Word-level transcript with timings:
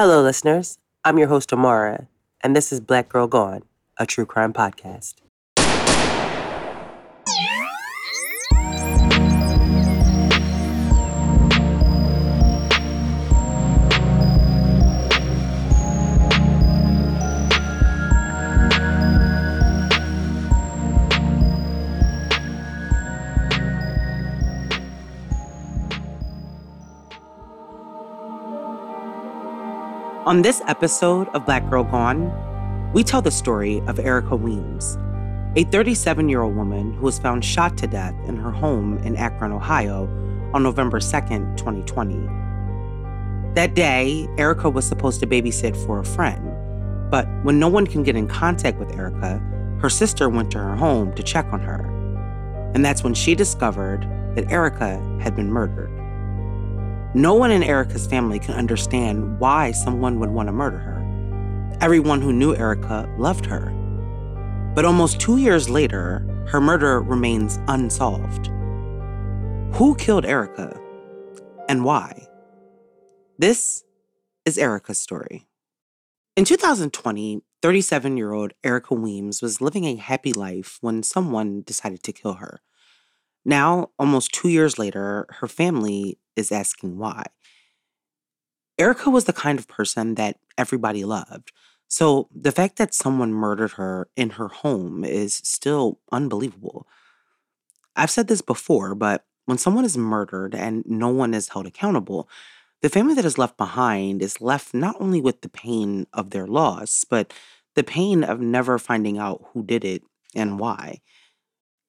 Hello, 0.00 0.22
listeners. 0.22 0.78
I'm 1.04 1.18
your 1.18 1.28
host, 1.28 1.52
Amara, 1.52 2.08
and 2.42 2.56
this 2.56 2.72
is 2.72 2.80
Black 2.80 3.10
Girl 3.10 3.26
Gone, 3.26 3.64
a 3.98 4.06
true 4.06 4.24
crime 4.24 4.54
podcast. 4.54 5.16
On 30.30 30.42
this 30.42 30.62
episode 30.68 31.26
of 31.30 31.44
Black 31.44 31.68
Girl 31.68 31.82
Gone, 31.82 32.30
we 32.92 33.02
tell 33.02 33.20
the 33.20 33.32
story 33.32 33.82
of 33.88 33.98
Erica 33.98 34.36
Weems, 34.36 34.96
a 35.56 35.64
37 35.72 36.28
year 36.28 36.42
old 36.42 36.54
woman 36.54 36.94
who 36.94 37.02
was 37.02 37.18
found 37.18 37.44
shot 37.44 37.76
to 37.78 37.88
death 37.88 38.14
in 38.28 38.36
her 38.36 38.52
home 38.52 38.98
in 38.98 39.16
Akron, 39.16 39.50
Ohio 39.50 40.04
on 40.54 40.62
November 40.62 41.00
2nd, 41.00 41.56
2020. 41.56 42.28
That 43.56 43.74
day, 43.74 44.28
Erica 44.38 44.70
was 44.70 44.86
supposed 44.86 45.18
to 45.18 45.26
babysit 45.26 45.76
for 45.84 45.98
a 45.98 46.04
friend, 46.04 47.10
but 47.10 47.26
when 47.42 47.58
no 47.58 47.66
one 47.66 47.88
can 47.88 48.04
get 48.04 48.14
in 48.14 48.28
contact 48.28 48.78
with 48.78 48.94
Erica, 48.94 49.42
her 49.80 49.90
sister 49.90 50.28
went 50.28 50.52
to 50.52 50.58
her 50.58 50.76
home 50.76 51.12
to 51.14 51.24
check 51.24 51.46
on 51.46 51.58
her. 51.58 51.82
And 52.72 52.84
that's 52.84 53.02
when 53.02 53.14
she 53.14 53.34
discovered 53.34 54.02
that 54.36 54.48
Erica 54.48 55.00
had 55.20 55.34
been 55.34 55.50
murdered. 55.50 55.90
No 57.14 57.34
one 57.34 57.50
in 57.50 57.64
Erica's 57.64 58.06
family 58.06 58.38
can 58.38 58.54
understand 58.54 59.40
why 59.40 59.72
someone 59.72 60.20
would 60.20 60.30
want 60.30 60.46
to 60.46 60.52
murder 60.52 60.78
her. 60.78 61.76
Everyone 61.80 62.20
who 62.20 62.32
knew 62.32 62.54
Erica 62.54 63.12
loved 63.18 63.44
her. 63.46 63.72
But 64.76 64.84
almost 64.84 65.18
two 65.18 65.38
years 65.38 65.68
later, 65.68 66.24
her 66.46 66.60
murder 66.60 67.00
remains 67.00 67.58
unsolved. 67.66 68.46
Who 69.74 69.96
killed 69.96 70.24
Erica 70.24 70.80
and 71.68 71.84
why? 71.84 72.28
This 73.38 73.82
is 74.44 74.56
Erica's 74.56 75.00
story. 75.00 75.48
In 76.36 76.44
2020, 76.44 77.42
37 77.60 78.16
year 78.16 78.32
old 78.32 78.52
Erica 78.62 78.94
Weems 78.94 79.42
was 79.42 79.60
living 79.60 79.84
a 79.84 79.96
happy 79.96 80.32
life 80.32 80.78
when 80.80 81.02
someone 81.02 81.62
decided 81.62 82.04
to 82.04 82.12
kill 82.12 82.34
her. 82.34 82.60
Now, 83.44 83.90
almost 83.98 84.32
two 84.32 84.48
years 84.48 84.78
later, 84.78 85.26
her 85.30 85.48
family 85.48 86.18
is 86.36 86.52
asking 86.52 86.98
why. 86.98 87.24
Erica 88.78 89.10
was 89.10 89.24
the 89.24 89.32
kind 89.32 89.58
of 89.58 89.68
person 89.68 90.14
that 90.14 90.38
everybody 90.56 91.04
loved. 91.04 91.52
So 91.88 92.28
the 92.34 92.52
fact 92.52 92.76
that 92.76 92.94
someone 92.94 93.32
murdered 93.32 93.72
her 93.72 94.08
in 94.16 94.30
her 94.30 94.48
home 94.48 95.04
is 95.04 95.34
still 95.34 95.98
unbelievable. 96.12 96.86
I've 97.96 98.10
said 98.10 98.28
this 98.28 98.42
before, 98.42 98.94
but 98.94 99.24
when 99.46 99.58
someone 99.58 99.84
is 99.84 99.98
murdered 99.98 100.54
and 100.54 100.84
no 100.86 101.08
one 101.08 101.34
is 101.34 101.48
held 101.48 101.66
accountable, 101.66 102.28
the 102.80 102.88
family 102.88 103.14
that 103.14 103.24
is 103.24 103.36
left 103.36 103.56
behind 103.56 104.22
is 104.22 104.40
left 104.40 104.72
not 104.72 104.96
only 105.00 105.20
with 105.20 105.42
the 105.42 105.48
pain 105.48 106.06
of 106.12 106.30
their 106.30 106.46
loss, 106.46 107.04
but 107.04 107.34
the 107.74 107.82
pain 107.82 108.24
of 108.24 108.40
never 108.40 108.78
finding 108.78 109.18
out 109.18 109.44
who 109.52 109.62
did 109.62 109.84
it 109.84 110.02
and 110.34 110.58
why. 110.58 111.00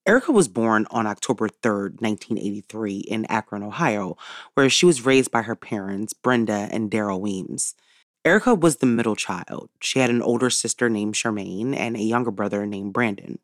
Erica 0.08 0.32
was 0.32 0.48
born 0.48 0.88
on 0.90 1.06
October 1.06 1.48
3rd, 1.48 2.02
1983, 2.02 2.98
in 2.98 3.26
Akron, 3.26 3.62
Ohio, 3.62 4.18
where 4.56 4.70
she 4.70 4.88
was 4.88 5.06
raised 5.06 5.30
by 5.30 5.44
her 5.44 5.56
parents, 5.56 6.14
Brenda 6.14 6.68
and 6.72 6.90
Daryl 6.90 7.20
Weems. 7.20 7.76
Erica 8.26 8.56
was 8.56 8.78
the 8.78 8.88
middle 8.88 9.16
child. 9.16 9.70
She 9.80 10.00
had 10.00 10.10
an 10.10 10.24
older 10.24 10.50
sister 10.50 10.90
named 10.90 11.14
Charmaine 11.14 11.76
and 11.76 11.96
a 11.96 12.02
younger 12.02 12.32
brother 12.32 12.66
named 12.66 12.94
Brandon. 12.94 13.38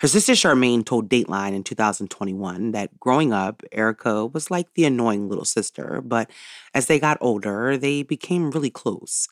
Her 0.00 0.08
sister 0.08 0.32
Charmaine 0.32 0.84
told 0.84 1.08
Dateline 1.08 1.54
in 1.54 1.64
2021 1.64 2.72
that 2.72 3.00
growing 3.00 3.32
up, 3.32 3.62
Erica 3.72 4.26
was 4.26 4.50
like 4.50 4.74
the 4.74 4.84
annoying 4.84 5.28
little 5.28 5.44
sister, 5.44 6.00
but 6.04 6.30
as 6.72 6.86
they 6.86 7.00
got 7.00 7.18
older, 7.20 7.76
they 7.76 8.02
became 8.02 8.50
really 8.50 8.70
close. 8.70 9.28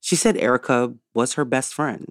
She 0.00 0.16
said 0.16 0.36
Erica 0.36 0.94
was 1.14 1.34
her 1.34 1.44
best 1.44 1.74
friend. 1.74 2.06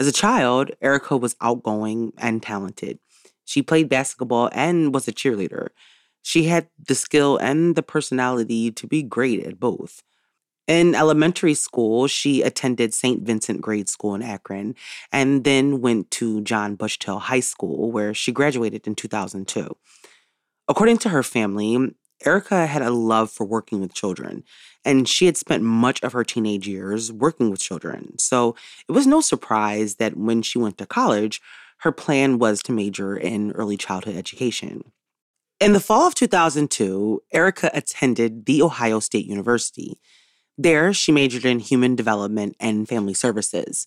As 0.00 0.06
a 0.06 0.12
child, 0.12 0.70
Erica 0.80 1.18
was 1.18 1.36
outgoing 1.42 2.14
and 2.16 2.42
talented. 2.42 2.98
She 3.44 3.60
played 3.60 3.90
basketball 3.90 4.48
and 4.50 4.94
was 4.94 5.06
a 5.06 5.12
cheerleader. 5.12 5.68
She 6.22 6.44
had 6.44 6.68
the 6.82 6.94
skill 6.94 7.36
and 7.36 7.76
the 7.76 7.82
personality 7.82 8.70
to 8.70 8.86
be 8.86 9.02
great 9.02 9.44
at 9.44 9.60
both. 9.60 10.02
In 10.66 10.94
elementary 10.94 11.52
school, 11.52 12.06
she 12.06 12.40
attended 12.40 12.94
St. 12.94 13.22
Vincent 13.22 13.60
Grade 13.60 13.90
School 13.90 14.14
in 14.14 14.22
Akron 14.22 14.74
and 15.12 15.44
then 15.44 15.82
went 15.82 16.10
to 16.12 16.40
John 16.42 16.78
Buchtel 16.78 17.20
High 17.20 17.40
School, 17.40 17.92
where 17.92 18.14
she 18.14 18.32
graduated 18.32 18.86
in 18.86 18.94
2002. 18.94 19.76
According 20.66 20.98
to 20.98 21.10
her 21.10 21.22
family, 21.22 21.92
Erica 22.24 22.66
had 22.66 22.82
a 22.82 22.90
love 22.90 23.30
for 23.30 23.46
working 23.46 23.80
with 23.80 23.94
children, 23.94 24.44
and 24.84 25.08
she 25.08 25.26
had 25.26 25.36
spent 25.36 25.62
much 25.62 26.02
of 26.02 26.12
her 26.12 26.24
teenage 26.24 26.66
years 26.66 27.12
working 27.12 27.50
with 27.50 27.60
children. 27.60 28.18
So 28.18 28.54
it 28.88 28.92
was 28.92 29.06
no 29.06 29.20
surprise 29.20 29.96
that 29.96 30.16
when 30.16 30.42
she 30.42 30.58
went 30.58 30.78
to 30.78 30.86
college, 30.86 31.40
her 31.78 31.92
plan 31.92 32.38
was 32.38 32.62
to 32.62 32.72
major 32.72 33.16
in 33.16 33.52
early 33.52 33.76
childhood 33.76 34.16
education. 34.16 34.92
In 35.60 35.72
the 35.72 35.80
fall 35.80 36.06
of 36.06 36.14
2002, 36.14 37.22
Erica 37.32 37.70
attended 37.74 38.46
The 38.46 38.62
Ohio 38.62 39.00
State 39.00 39.26
University. 39.26 39.98
There, 40.56 40.92
she 40.92 41.12
majored 41.12 41.44
in 41.44 41.58
human 41.58 41.94
development 41.96 42.56
and 42.60 42.88
family 42.88 43.14
services. 43.14 43.86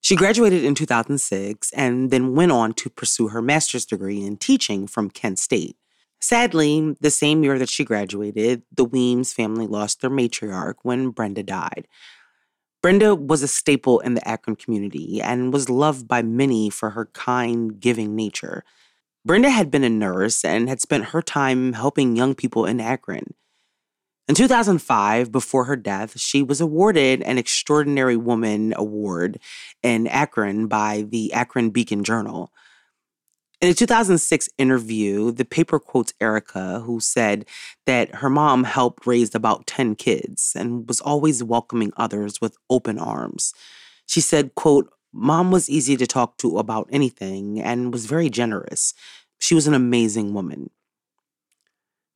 She 0.00 0.16
graduated 0.16 0.64
in 0.64 0.74
2006 0.74 1.72
and 1.72 2.10
then 2.10 2.34
went 2.34 2.52
on 2.52 2.72
to 2.74 2.90
pursue 2.90 3.28
her 3.28 3.42
master's 3.42 3.84
degree 3.84 4.22
in 4.22 4.36
teaching 4.36 4.86
from 4.86 5.10
Kent 5.10 5.38
State. 5.38 5.76
Sadly, 6.20 6.96
the 7.00 7.10
same 7.10 7.44
year 7.44 7.58
that 7.58 7.68
she 7.68 7.84
graduated, 7.84 8.62
the 8.74 8.84
Weems 8.84 9.32
family 9.32 9.66
lost 9.66 10.00
their 10.00 10.10
matriarch 10.10 10.74
when 10.82 11.10
Brenda 11.10 11.42
died. 11.42 11.86
Brenda 12.82 13.14
was 13.14 13.42
a 13.42 13.48
staple 13.48 14.00
in 14.00 14.14
the 14.14 14.28
Akron 14.28 14.56
community 14.56 15.20
and 15.20 15.52
was 15.52 15.68
loved 15.68 16.06
by 16.06 16.22
many 16.22 16.70
for 16.70 16.90
her 16.90 17.06
kind, 17.06 17.80
giving 17.80 18.14
nature. 18.14 18.64
Brenda 19.24 19.50
had 19.50 19.70
been 19.70 19.84
a 19.84 19.90
nurse 19.90 20.44
and 20.44 20.68
had 20.68 20.80
spent 20.80 21.06
her 21.06 21.22
time 21.22 21.72
helping 21.72 22.16
young 22.16 22.34
people 22.34 22.64
in 22.66 22.80
Akron. 22.80 23.34
In 24.28 24.34
2005, 24.34 25.32
before 25.32 25.64
her 25.64 25.76
death, 25.76 26.20
she 26.20 26.42
was 26.42 26.60
awarded 26.60 27.22
an 27.22 27.38
Extraordinary 27.38 28.16
Woman 28.16 28.74
Award 28.76 29.40
in 29.82 30.06
Akron 30.06 30.66
by 30.66 31.06
the 31.08 31.32
Akron 31.32 31.70
Beacon 31.70 32.04
Journal. 32.04 32.52
In 33.60 33.68
a 33.68 33.74
2006 33.74 34.48
interview, 34.56 35.32
the 35.32 35.44
paper 35.44 35.80
quotes 35.80 36.14
Erica, 36.20 36.80
who 36.80 37.00
said 37.00 37.44
that 37.86 38.16
her 38.16 38.30
mom 38.30 38.62
helped 38.62 39.04
raise 39.04 39.34
about 39.34 39.66
10 39.66 39.96
kids 39.96 40.52
and 40.54 40.86
was 40.86 41.00
always 41.00 41.42
welcoming 41.42 41.92
others 41.96 42.40
with 42.40 42.56
open 42.70 43.00
arms. 43.00 43.52
She 44.06 44.20
said, 44.20 44.54
quote, 44.54 44.92
Mom 45.12 45.50
was 45.50 45.68
easy 45.68 45.96
to 45.96 46.06
talk 46.06 46.36
to 46.38 46.58
about 46.58 46.88
anything 46.92 47.60
and 47.60 47.92
was 47.92 48.06
very 48.06 48.30
generous. 48.30 48.94
She 49.40 49.56
was 49.56 49.66
an 49.66 49.74
amazing 49.74 50.34
woman. 50.34 50.70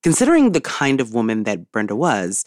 Considering 0.04 0.52
the 0.52 0.60
kind 0.60 1.00
of 1.00 1.12
woman 1.12 1.42
that 1.42 1.72
Brenda 1.72 1.96
was, 1.96 2.44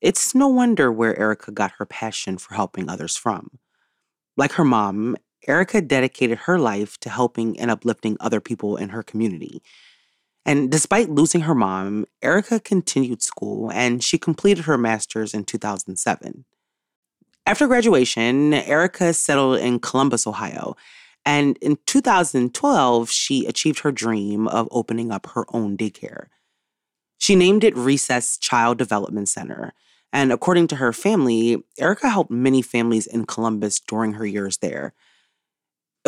it's 0.00 0.34
no 0.34 0.48
wonder 0.48 0.90
where 0.90 1.18
Erica 1.18 1.50
got 1.50 1.72
her 1.72 1.84
passion 1.84 2.38
for 2.38 2.54
helping 2.54 2.88
others 2.88 3.14
from. 3.14 3.58
Like 4.38 4.52
her 4.52 4.64
mom, 4.64 5.16
Erica 5.46 5.80
dedicated 5.80 6.38
her 6.40 6.58
life 6.58 6.98
to 7.00 7.10
helping 7.10 7.58
and 7.58 7.70
uplifting 7.70 8.16
other 8.20 8.40
people 8.40 8.76
in 8.76 8.90
her 8.90 9.02
community. 9.02 9.62
And 10.44 10.70
despite 10.70 11.10
losing 11.10 11.42
her 11.42 11.54
mom, 11.54 12.06
Erica 12.22 12.58
continued 12.60 13.22
school 13.22 13.70
and 13.70 14.02
she 14.02 14.18
completed 14.18 14.64
her 14.64 14.78
master's 14.78 15.34
in 15.34 15.44
2007. 15.44 16.44
After 17.46 17.66
graduation, 17.66 18.52
Erica 18.54 19.14
settled 19.14 19.58
in 19.58 19.78
Columbus, 19.78 20.26
Ohio. 20.26 20.76
And 21.24 21.58
in 21.58 21.78
2012, 21.86 23.10
she 23.10 23.46
achieved 23.46 23.80
her 23.80 23.92
dream 23.92 24.48
of 24.48 24.68
opening 24.70 25.10
up 25.10 25.26
her 25.34 25.44
own 25.54 25.76
daycare. 25.76 26.26
She 27.18 27.36
named 27.36 27.64
it 27.64 27.76
Recess 27.76 28.38
Child 28.38 28.78
Development 28.78 29.28
Center. 29.28 29.72
And 30.12 30.32
according 30.32 30.68
to 30.68 30.76
her 30.76 30.92
family, 30.92 31.62
Erica 31.78 32.08
helped 32.08 32.30
many 32.30 32.62
families 32.62 33.06
in 33.06 33.26
Columbus 33.26 33.80
during 33.80 34.14
her 34.14 34.24
years 34.24 34.58
there. 34.58 34.94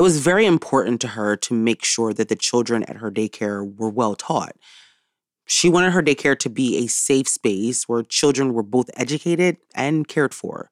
It 0.00 0.02
was 0.02 0.20
very 0.20 0.46
important 0.46 0.98
to 1.02 1.08
her 1.08 1.36
to 1.36 1.52
make 1.52 1.84
sure 1.84 2.14
that 2.14 2.30
the 2.30 2.34
children 2.34 2.84
at 2.84 2.96
her 2.96 3.10
daycare 3.10 3.76
were 3.76 3.90
well 3.90 4.14
taught. 4.14 4.56
She 5.44 5.68
wanted 5.68 5.92
her 5.92 6.02
daycare 6.02 6.38
to 6.38 6.48
be 6.48 6.78
a 6.78 6.86
safe 6.86 7.28
space 7.28 7.86
where 7.86 8.02
children 8.02 8.54
were 8.54 8.62
both 8.62 8.88
educated 8.96 9.58
and 9.74 10.08
cared 10.08 10.32
for. 10.32 10.70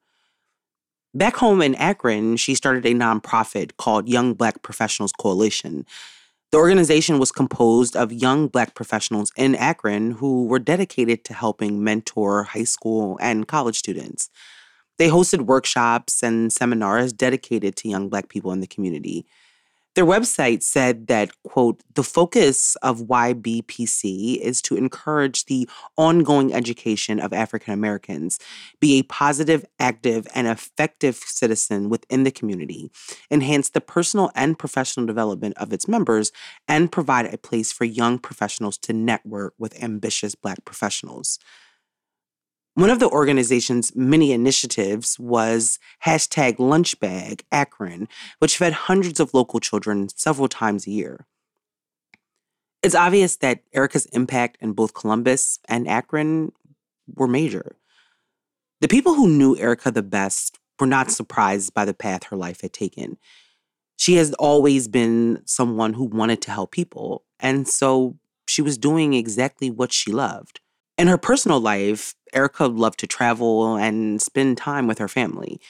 Back 1.13 1.35
home 1.35 1.61
in 1.61 1.75
Akron, 1.75 2.37
she 2.37 2.55
started 2.55 2.87
a 2.87 2.95
nonprofit 2.95 3.77
called 3.77 4.09
Young 4.09 4.33
Black 4.33 4.63
Professionals 4.63 5.11
Coalition. 5.11 5.85
The 6.51 6.57
organization 6.57 7.19
was 7.19 7.31
composed 7.31 7.95
of 7.95 8.11
young 8.11 8.47
Black 8.47 8.73
professionals 8.73 9.31
in 9.37 9.53
Akron 9.53 10.13
who 10.13 10.47
were 10.47 10.57
dedicated 10.57 11.23
to 11.25 11.35
helping 11.35 11.83
mentor 11.83 12.45
high 12.45 12.63
school 12.63 13.19
and 13.21 13.47
college 13.47 13.77
students. 13.77 14.31
They 14.99 15.07
hosted 15.07 15.47
workshops 15.47 16.21
and 16.21 16.51
seminars 16.51 17.13
dedicated 17.13 17.77
to 17.77 17.89
young 17.89 18.09
Black 18.09 18.27
people 18.27 18.51
in 18.51 18.59
the 18.59 18.67
community. 18.67 19.25
Their 19.95 20.05
website 20.05 20.61
said 20.61 21.07
that, 21.07 21.31
quote, 21.43 21.81
the 21.95 22.03
focus 22.03 22.75
of 22.83 23.07
YBPC 23.07 24.37
is 24.37 24.61
to 24.61 24.75
encourage 24.75 25.45
the 25.45 25.67
ongoing 25.97 26.53
education 26.53 27.19
of 27.19 27.33
African 27.33 27.73
Americans, 27.73 28.39
be 28.79 28.99
a 28.99 29.03
positive, 29.03 29.65
active, 29.79 30.27
and 30.35 30.47
effective 30.47 31.15
citizen 31.15 31.89
within 31.89 32.23
the 32.23 32.31
community, 32.31 32.91
enhance 33.31 33.69
the 33.69 33.81
personal 33.81 34.31
and 34.35 34.59
professional 34.59 35.05
development 35.05 35.57
of 35.57 35.73
its 35.73 35.87
members, 35.87 36.31
and 36.67 36.91
provide 36.91 37.33
a 37.33 37.37
place 37.37 37.71
for 37.71 37.85
young 37.85 38.19
professionals 38.19 38.77
to 38.77 38.93
network 38.93 39.53
with 39.57 39.81
ambitious 39.81 40.35
Black 40.35 40.63
professionals. 40.65 41.39
One 42.75 42.89
of 42.89 42.99
the 42.99 43.09
organization's 43.09 43.95
many 43.95 44.31
initiatives 44.31 45.19
was 45.19 45.79
hashtag 46.05 46.57
Lunchbag 46.57 47.41
Akron, 47.51 48.07
which 48.39 48.57
fed 48.57 48.73
hundreds 48.73 49.19
of 49.19 49.33
local 49.33 49.59
children 49.59 50.07
several 50.15 50.47
times 50.47 50.87
a 50.87 50.91
year. 50.91 51.25
It's 52.81 52.95
obvious 52.95 53.35
that 53.37 53.63
Erica's 53.73 54.05
impact 54.07 54.57
in 54.61 54.71
both 54.71 54.93
Columbus 54.93 55.59
and 55.67 55.87
Akron 55.87 56.53
were 57.13 57.27
major. 57.27 57.75
The 58.79 58.87
people 58.87 59.15
who 59.15 59.27
knew 59.27 59.57
Erica 59.57 59.91
the 59.91 60.03
best 60.03 60.57
were 60.79 60.87
not 60.87 61.11
surprised 61.11 61.73
by 61.73 61.83
the 61.83 61.93
path 61.93 62.25
her 62.25 62.37
life 62.37 62.61
had 62.61 62.71
taken. 62.71 63.17
She 63.97 64.15
has 64.15 64.33
always 64.35 64.87
been 64.87 65.41
someone 65.43 65.93
who 65.93 66.05
wanted 66.05 66.41
to 66.43 66.51
help 66.51 66.71
people, 66.71 67.25
and 67.41 67.67
so 67.67 68.17
she 68.47 68.61
was 68.61 68.77
doing 68.77 69.13
exactly 69.13 69.69
what 69.69 69.91
she 69.91 70.13
loved. 70.13 70.61
In 70.99 71.07
her 71.07 71.17
personal 71.17 71.61
life, 71.61 72.13
Erica 72.33 72.65
loved 72.65 72.99
to 72.99 73.07
travel 73.07 73.77
and 73.77 74.21
spend 74.21 74.57
time 74.57 74.85
with 74.85 74.97
her 74.97 75.07
family. 75.07 75.61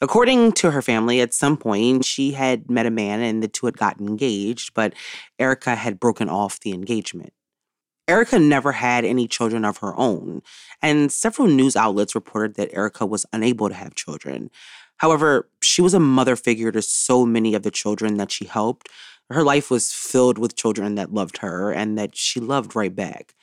According 0.00 0.54
to 0.54 0.72
her 0.72 0.82
family, 0.82 1.20
at 1.20 1.32
some 1.32 1.56
point, 1.56 2.04
she 2.04 2.32
had 2.32 2.68
met 2.68 2.84
a 2.84 2.90
man 2.90 3.20
and 3.20 3.44
the 3.44 3.46
two 3.46 3.66
had 3.66 3.76
gotten 3.76 4.08
engaged, 4.08 4.74
but 4.74 4.92
Erica 5.38 5.76
had 5.76 6.00
broken 6.00 6.28
off 6.28 6.58
the 6.58 6.72
engagement. 6.72 7.32
Erica 8.08 8.40
never 8.40 8.72
had 8.72 9.04
any 9.04 9.28
children 9.28 9.64
of 9.64 9.78
her 9.78 9.96
own, 9.96 10.42
and 10.82 11.12
several 11.12 11.46
news 11.46 11.76
outlets 11.76 12.16
reported 12.16 12.56
that 12.56 12.74
Erica 12.74 13.06
was 13.06 13.24
unable 13.32 13.68
to 13.68 13.76
have 13.76 13.94
children. 13.94 14.50
However, 14.96 15.48
she 15.62 15.80
was 15.80 15.94
a 15.94 16.00
mother 16.00 16.34
figure 16.34 16.72
to 16.72 16.82
so 16.82 17.24
many 17.24 17.54
of 17.54 17.62
the 17.62 17.70
children 17.70 18.16
that 18.16 18.32
she 18.32 18.46
helped. 18.46 18.88
Her 19.30 19.44
life 19.44 19.70
was 19.70 19.92
filled 19.92 20.38
with 20.38 20.56
children 20.56 20.96
that 20.96 21.14
loved 21.14 21.38
her 21.38 21.70
and 21.70 21.96
that 21.98 22.16
she 22.16 22.40
loved 22.40 22.74
right 22.74 22.92
back. 22.92 23.36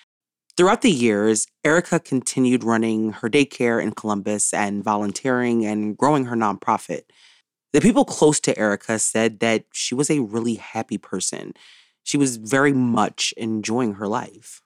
Throughout 0.60 0.82
the 0.82 0.92
years, 0.92 1.48
Erica 1.64 2.02
continued 2.02 2.66
running 2.66 3.14
her 3.14 3.30
daycare 3.30 3.82
in 3.82 3.94
Columbus 3.94 4.54
and 4.54 4.84
volunteering 4.84 5.66
and 5.66 5.96
growing 5.96 6.26
her 6.26 6.36
nonprofit. 6.36 7.04
The 7.72 7.80
people 7.80 8.04
close 8.04 8.42
to 8.42 8.60
Erica 8.60 9.00
said 9.00 9.40
that 9.40 9.64
she 9.72 9.96
was 9.96 10.10
a 10.10 10.20
really 10.20 10.56
happy 10.56 10.98
person. 10.98 11.54
She 12.04 12.18
was 12.18 12.36
very 12.36 12.74
much 12.74 13.34
enjoying 13.38 13.94
her 13.94 14.08
life. 14.10 14.62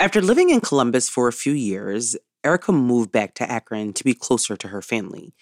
After 0.00 0.20
living 0.20 0.50
in 0.50 0.60
Columbus 0.60 1.08
for 1.08 1.28
a 1.28 1.32
few 1.32 1.52
years, 1.52 2.16
Erica 2.42 2.72
moved 2.72 3.12
back 3.12 3.34
to 3.34 3.48
Akron 3.48 3.92
to 3.92 4.02
be 4.02 4.14
closer 4.14 4.56
to 4.56 4.66
her 4.66 4.82
family. 4.82 5.34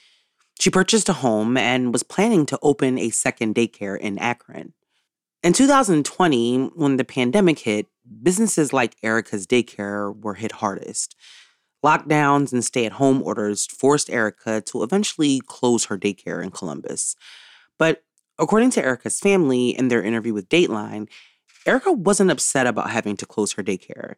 She 0.60 0.68
purchased 0.68 1.08
a 1.08 1.14
home 1.14 1.56
and 1.56 1.90
was 1.90 2.02
planning 2.02 2.44
to 2.44 2.58
open 2.60 2.98
a 2.98 3.08
second 3.08 3.54
daycare 3.54 3.98
in 3.98 4.18
Akron. 4.18 4.74
In 5.46 5.52
2020, 5.52 6.72
when 6.74 6.96
the 6.96 7.04
pandemic 7.04 7.60
hit, 7.60 7.86
businesses 8.20 8.72
like 8.72 8.96
Erica's 9.04 9.46
daycare 9.46 10.12
were 10.20 10.34
hit 10.34 10.50
hardest. 10.50 11.14
Lockdowns 11.84 12.52
and 12.52 12.64
stay 12.64 12.84
at 12.84 12.94
home 12.94 13.22
orders 13.22 13.64
forced 13.64 14.10
Erica 14.10 14.60
to 14.62 14.82
eventually 14.82 15.40
close 15.46 15.84
her 15.84 15.96
daycare 15.96 16.42
in 16.42 16.50
Columbus. 16.50 17.14
But 17.78 18.02
according 18.40 18.70
to 18.70 18.84
Erica's 18.84 19.20
family 19.20 19.68
in 19.68 19.86
their 19.86 20.02
interview 20.02 20.34
with 20.34 20.48
Dateline, 20.48 21.08
Erica 21.64 21.92
wasn't 21.92 22.32
upset 22.32 22.66
about 22.66 22.90
having 22.90 23.16
to 23.16 23.24
close 23.24 23.52
her 23.52 23.62
daycare. 23.62 24.14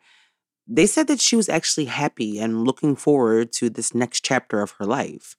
They 0.67 0.87
said 0.87 1.09
that 1.09 1.21
she 1.21 1.37
was 1.37 1.51
actually 1.51 1.89
happy 1.89 2.39
and 2.39 2.65
looking 2.65 2.97
forward 2.97 3.53
to 3.53 3.69
this 3.69 3.95
next 3.95 4.25
chapter 4.25 4.63
of 4.63 4.71
her 4.79 4.87
life. 4.87 5.37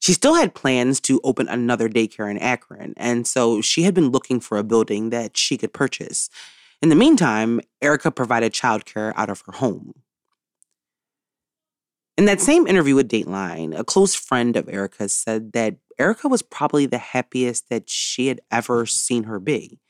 She 0.00 0.12
still 0.12 0.34
had 0.34 0.54
plans 0.54 1.00
to 1.02 1.20
open 1.24 1.48
another 1.48 1.88
daycare 1.88 2.30
in 2.30 2.38
Akron, 2.38 2.94
and 2.96 3.26
so 3.26 3.60
she 3.60 3.82
had 3.82 3.94
been 3.94 4.10
looking 4.10 4.40
for 4.40 4.56
a 4.56 4.64
building 4.64 5.10
that 5.10 5.36
she 5.36 5.56
could 5.56 5.72
purchase. 5.72 6.30
In 6.80 6.88
the 6.88 6.94
meantime, 6.94 7.60
Erica 7.82 8.10
provided 8.10 8.52
childcare 8.52 9.12
out 9.16 9.30
of 9.30 9.42
her 9.46 9.52
home. 9.52 9.94
In 12.16 12.24
that 12.24 12.40
same 12.40 12.66
interview 12.66 12.94
with 12.94 13.08
Dateline, 13.08 13.78
a 13.78 13.84
close 13.84 14.14
friend 14.14 14.56
of 14.56 14.68
Erica's 14.68 15.14
said 15.14 15.52
that 15.52 15.76
Erica 15.98 16.28
was 16.28 16.42
probably 16.42 16.86
the 16.86 16.98
happiest 16.98 17.68
that 17.68 17.88
she 17.88 18.28
had 18.28 18.40
ever 18.50 18.86
seen 18.86 19.24
her 19.24 19.38
be. 19.38 19.80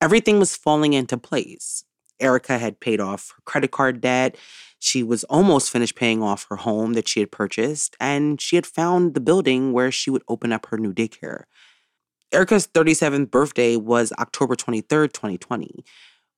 Everything 0.00 0.38
was 0.38 0.56
falling 0.56 0.92
into 0.92 1.16
place. 1.16 1.84
Erica 2.20 2.58
had 2.58 2.80
paid 2.80 3.00
off 3.00 3.32
her 3.36 3.42
credit 3.44 3.70
card 3.70 4.00
debt. 4.00 4.36
She 4.78 5.02
was 5.02 5.24
almost 5.24 5.70
finished 5.70 5.96
paying 5.96 6.22
off 6.22 6.46
her 6.50 6.56
home 6.56 6.92
that 6.94 7.08
she 7.08 7.20
had 7.20 7.32
purchased, 7.32 7.96
and 7.98 8.40
she 8.40 8.56
had 8.56 8.66
found 8.66 9.14
the 9.14 9.20
building 9.20 9.72
where 9.72 9.90
she 9.90 10.10
would 10.10 10.22
open 10.28 10.52
up 10.52 10.66
her 10.66 10.78
new 10.78 10.92
daycare. 10.92 11.44
Erica's 12.32 12.66
37th 12.66 13.30
birthday 13.30 13.76
was 13.76 14.12
October 14.18 14.54
23rd, 14.54 15.12
2020, 15.12 15.84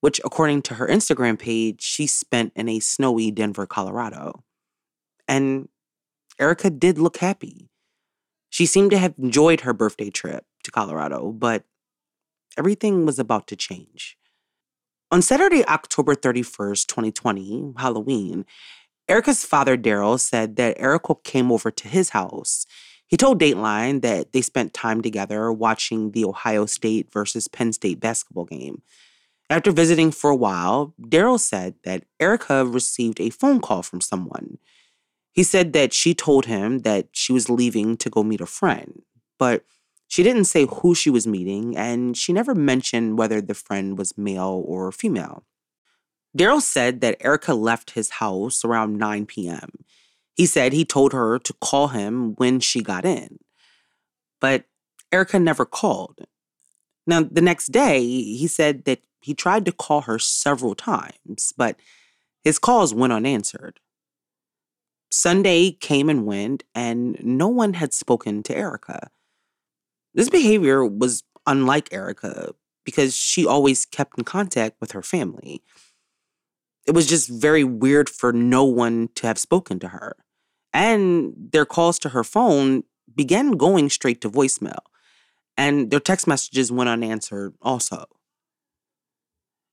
which, 0.00 0.21
according 0.25 0.62
to 0.62 0.75
her 0.75 0.87
Instagram 0.87 1.38
page, 1.38 1.83
she 1.83 2.06
spent 2.06 2.53
in 2.55 2.69
a 2.69 2.81
snowy 2.81 3.31
Denver, 3.31 3.67
Colorado. 3.67 4.44
And 5.26 5.69
Erica 6.38 6.71
did 6.71 6.99
look 6.99 7.19
happy. 7.19 7.71
She 8.49 8.66
seemed 8.66 8.90
to 8.93 8.99
have 8.99 9.14
enjoyed 9.19 9.62
her 9.62 9.73
birthday 9.73 10.11
trip 10.11 10.45
to 10.64 10.71
Colorado, 10.71 11.33
but 11.33 11.64
everything 12.57 13.04
was 13.04 13.19
about 13.19 13.47
to 13.49 13.57
change. 13.57 14.16
On 15.12 15.23
Saturday, 15.23 15.67
October 15.67 16.14
31st, 16.14 16.87
2020, 16.87 17.73
Halloween, 17.79 18.47
Erica's 19.09 19.45
father, 19.45 19.76
Daryl, 19.76 20.21
said 20.21 20.55
that 20.55 20.79
Erica 20.79 21.17
came 21.25 21.50
over 21.50 21.73
to 21.73 21.88
his 21.88 22.11
house. 22.11 22.64
He 23.09 23.17
told 23.17 23.40
Dateline 23.40 24.02
that 24.02 24.31
they 24.31 24.40
spent 24.40 24.73
time 24.73 25.02
together 25.02 25.50
watching 25.50 26.12
the 26.12 26.25
Ohio 26.25 26.64
State 26.64 27.12
versus 27.12 27.49
Penn 27.49 27.73
State 27.73 27.99
basketball 27.99 28.45
game. 28.45 28.83
After 29.50 29.73
visiting 29.73 30.12
for 30.12 30.31
a 30.31 30.37
while, 30.37 30.95
Daryl 31.02 31.40
said 31.40 31.75
that 31.83 32.05
Erica 32.21 32.64
received 32.64 33.21
a 33.21 33.31
phone 33.31 33.61
call 33.61 33.83
from 33.83 34.00
someone. 34.00 34.59
He 35.33 35.43
said 35.43 35.73
that 35.73 35.93
she 35.93 36.14
told 36.14 36.47
him 36.47 36.81
that 36.81 37.09
she 37.11 37.33
was 37.33 37.50
leaving 37.50 37.97
to 37.97 38.11
go 38.11 38.23
meet 38.23 38.40
a 38.40 38.47
friend, 38.47 39.02
but 39.40 39.64
she 40.11 40.25
didn't 40.25 40.47
say 40.47 40.67
who 40.67 40.93
she 40.93 41.09
was 41.09 41.25
meeting, 41.25 41.76
and 41.76 42.17
she 42.17 42.33
never 42.33 42.52
mentioned 42.52 43.17
whether 43.17 43.40
the 43.40 43.55
friend 43.55 43.97
was 43.97 44.19
male 44.19 44.64
or 44.67 44.90
female. 44.90 45.45
Daryl 46.37 46.61
said 46.61 47.00
that 47.00 47.17
Erica 47.21 47.55
left 47.55 47.93
his 47.93 48.11
house 48.11 48.64
around 48.64 48.99
9 48.99 49.26
p.m. 49.26 49.71
He 50.35 50.47
said 50.47 50.73
he 50.73 50.85
told 50.85 51.12
her 51.12 51.38
to 51.38 51.52
call 51.61 51.88
him 51.88 52.35
when 52.38 52.59
she 52.59 52.83
got 52.83 53.05
in. 53.05 53.38
But 54.40 54.64
Erica 55.12 55.38
never 55.38 55.64
called. 55.64 56.26
Now, 57.07 57.23
the 57.23 57.40
next 57.40 57.69
day, 57.69 58.00
he 58.02 58.49
said 58.49 58.87
that 58.87 59.02
he 59.21 59.33
tried 59.33 59.64
to 59.67 59.73
call 59.73 60.02
her 60.02 60.19
several 60.19 60.75
times, 60.75 61.52
but 61.57 61.76
his 62.43 62.59
calls 62.59 62.93
went 62.93 63.12
unanswered. 63.12 63.79
Sunday 65.12 65.71
came 65.71 66.09
and 66.09 66.26
went, 66.26 66.64
and 66.75 67.17
no 67.23 67.47
one 67.47 67.75
had 67.75 67.95
spoken 67.95 68.43
to 68.43 68.57
Erica. 68.57 69.11
This 70.14 70.29
behavior 70.29 70.85
was 70.85 71.23
unlike 71.47 71.93
Erica 71.93 72.52
because 72.85 73.17
she 73.17 73.47
always 73.47 73.85
kept 73.85 74.19
in 74.19 74.25
contact 74.25 74.76
with 74.81 74.93
her 74.93 75.02
family. 75.02 75.62
It 76.87 76.93
was 76.93 77.07
just 77.07 77.29
very 77.29 77.62
weird 77.64 78.09
for 78.09 78.33
no 78.33 78.64
one 78.64 79.09
to 79.17 79.26
have 79.26 79.38
spoken 79.38 79.79
to 79.81 79.88
her. 79.88 80.17
And 80.73 81.35
their 81.52 81.67
calls 81.67 81.99
to 82.00 82.11
her 82.11 82.25
phone 82.25 82.85
began 83.14 83.52
going 83.52 83.90
straight 83.90 84.21
to 84.21 84.31
voicemail, 84.31 84.79
and 85.57 85.90
their 85.90 86.00
text 86.00 86.26
messages 86.26 86.71
went 86.71 86.88
unanswered 86.88 87.55
also. 87.61 88.07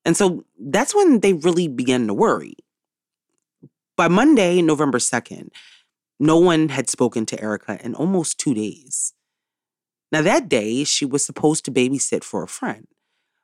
And 0.04 0.18
so 0.18 0.46
that's 0.60 0.96
when 0.96 1.20
they 1.20 1.34
really 1.34 1.68
began 1.68 2.08
to 2.08 2.14
worry. 2.14 2.56
By 3.96 4.08
Monday, 4.08 4.62
November 4.62 5.00
2nd, 5.00 5.50
no 6.20 6.38
one 6.38 6.70
had 6.70 6.90
spoken 6.90 7.26
to 7.28 7.42
Erica 7.42 7.80
in 7.84 7.94
almost 7.94 8.40
two 8.40 8.54
days. 8.54 9.14
Now, 10.12 10.22
that 10.22 10.50
day, 10.50 10.84
she 10.84 11.06
was 11.06 11.26
supposed 11.26 11.66
to 11.66 11.72
babysit 11.72 12.24
for 12.24 12.44
a 12.44 12.48
friend. 12.48 12.88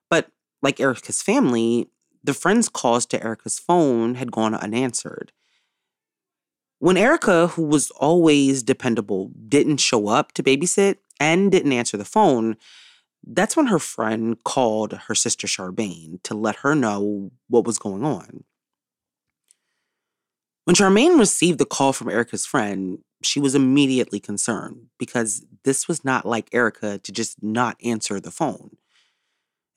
But 0.09 0.29
like 0.61 0.79
Erica's 0.79 1.21
family, 1.21 1.89
the 2.23 2.33
friend's 2.33 2.69
calls 2.69 3.05
to 3.07 3.21
Erica's 3.23 3.59
phone 3.59 4.15
had 4.15 4.31
gone 4.31 4.55
unanswered. 4.55 5.31
When 6.79 6.97
Erica, 6.97 7.47
who 7.47 7.63
was 7.63 7.91
always 7.91 8.63
dependable, 8.63 9.31
didn't 9.47 9.77
show 9.77 10.07
up 10.07 10.33
to 10.33 10.43
babysit 10.43 10.97
and 11.19 11.51
didn't 11.51 11.71
answer 11.71 11.97
the 11.97 12.05
phone, 12.05 12.57
that's 13.25 13.55
when 13.55 13.67
her 13.67 13.79
friend 13.79 14.41
called 14.43 14.93
her 15.07 15.15
sister 15.15 15.47
Charmaine 15.47 16.21
to 16.23 16.33
let 16.33 16.57
her 16.57 16.75
know 16.75 17.31
what 17.47 17.65
was 17.65 17.77
going 17.77 18.03
on. 18.03 18.43
When 20.65 20.75
Charmaine 20.75 21.19
received 21.19 21.59
the 21.59 21.65
call 21.65 21.93
from 21.93 22.09
Erica's 22.09 22.45
friend, 22.45 22.99
she 23.21 23.39
was 23.39 23.55
immediately 23.55 24.19
concerned 24.19 24.87
because 24.97 25.45
this 25.63 25.87
was 25.87 26.03
not 26.03 26.25
like 26.25 26.53
Erica 26.53 26.97
to 26.99 27.11
just 27.11 27.41
not 27.41 27.77
answer 27.83 28.19
the 28.19 28.31
phone. 28.31 28.77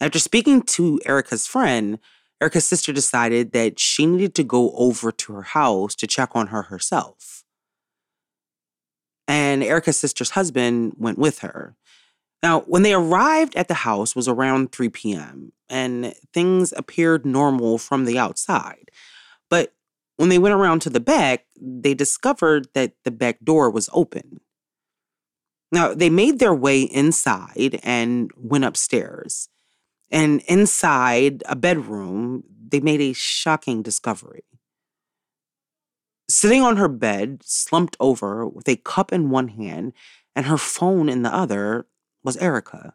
After 0.00 0.18
speaking 0.18 0.62
to 0.62 1.00
Erica's 1.06 1.46
friend, 1.46 1.98
Erica's 2.40 2.66
sister 2.66 2.92
decided 2.92 3.52
that 3.52 3.78
she 3.78 4.04
needed 4.04 4.34
to 4.34 4.44
go 4.44 4.72
over 4.72 5.10
to 5.10 5.32
her 5.32 5.42
house 5.42 5.94
to 5.96 6.06
check 6.06 6.30
on 6.34 6.48
her 6.48 6.62
herself. 6.62 7.44
And 9.26 9.62
Erica's 9.62 9.98
sister's 9.98 10.30
husband 10.30 10.94
went 10.98 11.18
with 11.18 11.38
her. 11.40 11.76
Now, 12.42 12.60
when 12.60 12.82
they 12.82 12.92
arrived 12.92 13.56
at 13.56 13.68
the 13.68 13.74
house 13.74 14.14
was 14.14 14.28
around 14.28 14.72
3 14.72 14.90
p.m. 14.90 15.52
and 15.68 16.14
things 16.32 16.72
appeared 16.76 17.24
normal 17.24 17.78
from 17.78 18.04
the 18.04 18.18
outside. 18.18 18.90
But 19.48 19.72
when 20.16 20.28
they 20.28 20.38
went 20.38 20.54
around 20.54 20.80
to 20.82 20.90
the 20.90 21.00
back, 21.00 21.46
they 21.60 21.94
discovered 21.94 22.68
that 22.74 22.92
the 23.04 23.10
back 23.10 23.40
door 23.42 23.70
was 23.70 23.88
open. 23.92 24.40
Now, 25.76 25.92
they 25.92 26.09
made 26.09 26.38
their 26.38 26.54
way 26.54 26.80
inside 26.80 27.80
and 27.83 28.30
went 28.35 28.64
upstairs. 28.64 29.50
And 30.11 30.40
inside 30.49 31.42
a 31.47 31.54
bedroom, 31.54 32.45
they 32.68 32.80
made 32.80 33.02
a 33.02 33.12
shocking 33.12 33.83
discovery. 33.83 34.45
Sitting 36.30 36.62
on 36.62 36.78
her 36.78 36.88
bed, 36.88 37.42
slumped 37.45 37.95
over 38.00 38.49
with 38.49 38.66
a 38.71 38.76
cup 38.76 39.12
in 39.12 39.28
one 39.28 39.49
hand 39.49 39.92
and 40.35 40.47
her 40.47 40.56
phone 40.56 41.11
in 41.11 41.21
the 41.21 41.35
other, 41.35 41.85
was 42.25 42.38
Erica. 42.38 42.95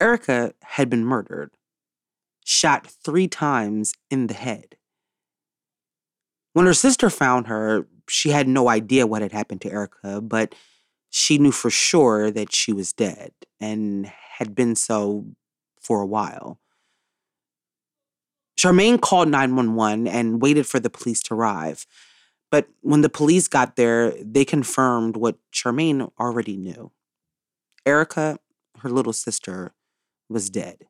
Erica 0.00 0.54
had 0.62 0.88
been 0.88 1.04
murdered, 1.04 1.50
shot 2.44 2.86
three 2.86 3.26
times 3.26 3.94
in 4.12 4.28
the 4.28 4.34
head. 4.34 4.76
When 6.52 6.66
her 6.66 6.74
sister 6.74 7.10
found 7.10 7.48
her, 7.48 7.88
she 8.08 8.30
had 8.30 8.46
no 8.46 8.68
idea 8.68 9.08
what 9.08 9.22
had 9.22 9.32
happened 9.32 9.62
to 9.62 9.72
Erica, 9.72 10.20
but 10.20 10.54
she 11.14 11.36
knew 11.36 11.52
for 11.52 11.68
sure 11.68 12.30
that 12.30 12.54
she 12.54 12.72
was 12.72 12.94
dead 12.94 13.32
and 13.60 14.10
had 14.38 14.54
been 14.54 14.74
so 14.74 15.26
for 15.78 16.00
a 16.00 16.06
while. 16.06 16.58
Charmaine 18.58 18.98
called 18.98 19.28
911 19.28 20.08
and 20.08 20.40
waited 20.40 20.66
for 20.66 20.80
the 20.80 20.88
police 20.88 21.22
to 21.24 21.34
arrive. 21.34 21.86
But 22.50 22.68
when 22.80 23.02
the 23.02 23.10
police 23.10 23.46
got 23.46 23.76
there, 23.76 24.14
they 24.22 24.46
confirmed 24.46 25.18
what 25.18 25.36
Charmaine 25.52 26.10
already 26.18 26.56
knew. 26.56 26.92
Erica, 27.84 28.38
her 28.78 28.88
little 28.88 29.12
sister, 29.12 29.74
was 30.30 30.48
dead. 30.48 30.86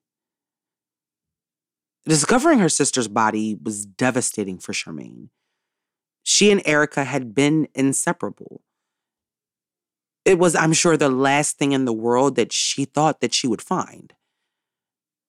Discovering 2.05 2.61
her 2.61 2.69
sister's 2.69 3.09
body 3.09 3.59
was 3.61 3.87
devastating 3.87 4.59
for 4.59 4.73
Charmaine. 4.73 5.31
She 6.23 6.53
and 6.53 6.63
Erica 6.65 7.03
had 7.03 7.35
been 7.35 7.67
inseparable. 7.75 8.63
It 10.25 10.39
was, 10.39 10.55
I'm 10.55 10.73
sure, 10.73 10.97
the 10.97 11.09
last 11.09 11.59
thing 11.59 11.73
in 11.73 11.85
the 11.85 11.93
world 11.93 12.37
that 12.37 12.53
she 12.53 12.85
thought 12.85 13.21
that 13.21 13.35
she 13.35 13.49
would 13.49 13.63
find. 13.63 14.13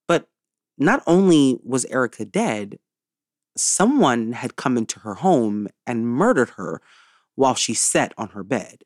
But 0.07 0.27
not 0.77 1.01
only 1.07 1.59
was 1.63 1.85
Erica 1.85 2.25
dead, 2.25 2.77
someone 3.57 4.33
had 4.33 4.55
come 4.55 4.77
into 4.77 4.99
her 4.99 5.15
home 5.15 5.67
and 5.87 6.07
murdered 6.07 6.51
her 6.51 6.81
while 7.35 7.55
she 7.55 7.73
sat 7.73 8.13
on 8.17 8.29
her 8.29 8.43
bed. 8.43 8.83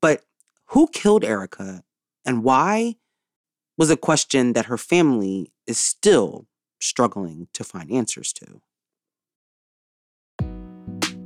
But 0.00 0.24
who 0.66 0.88
killed 0.88 1.24
Erica 1.24 1.82
and 2.24 2.44
why 2.44 2.96
was 3.76 3.90
a 3.90 3.96
question 3.96 4.52
that 4.52 4.66
her 4.66 4.78
family 4.78 5.52
is 5.66 5.78
still 5.78 6.46
struggling 6.80 7.48
to 7.54 7.64
find 7.64 7.90
answers 7.90 8.32
to. 8.34 8.60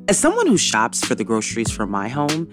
As 0.08 0.18
someone 0.18 0.46
who 0.46 0.58
shops 0.58 1.04
for 1.04 1.14
the 1.14 1.24
groceries 1.24 1.70
for 1.70 1.86
my 1.86 2.08
home, 2.08 2.48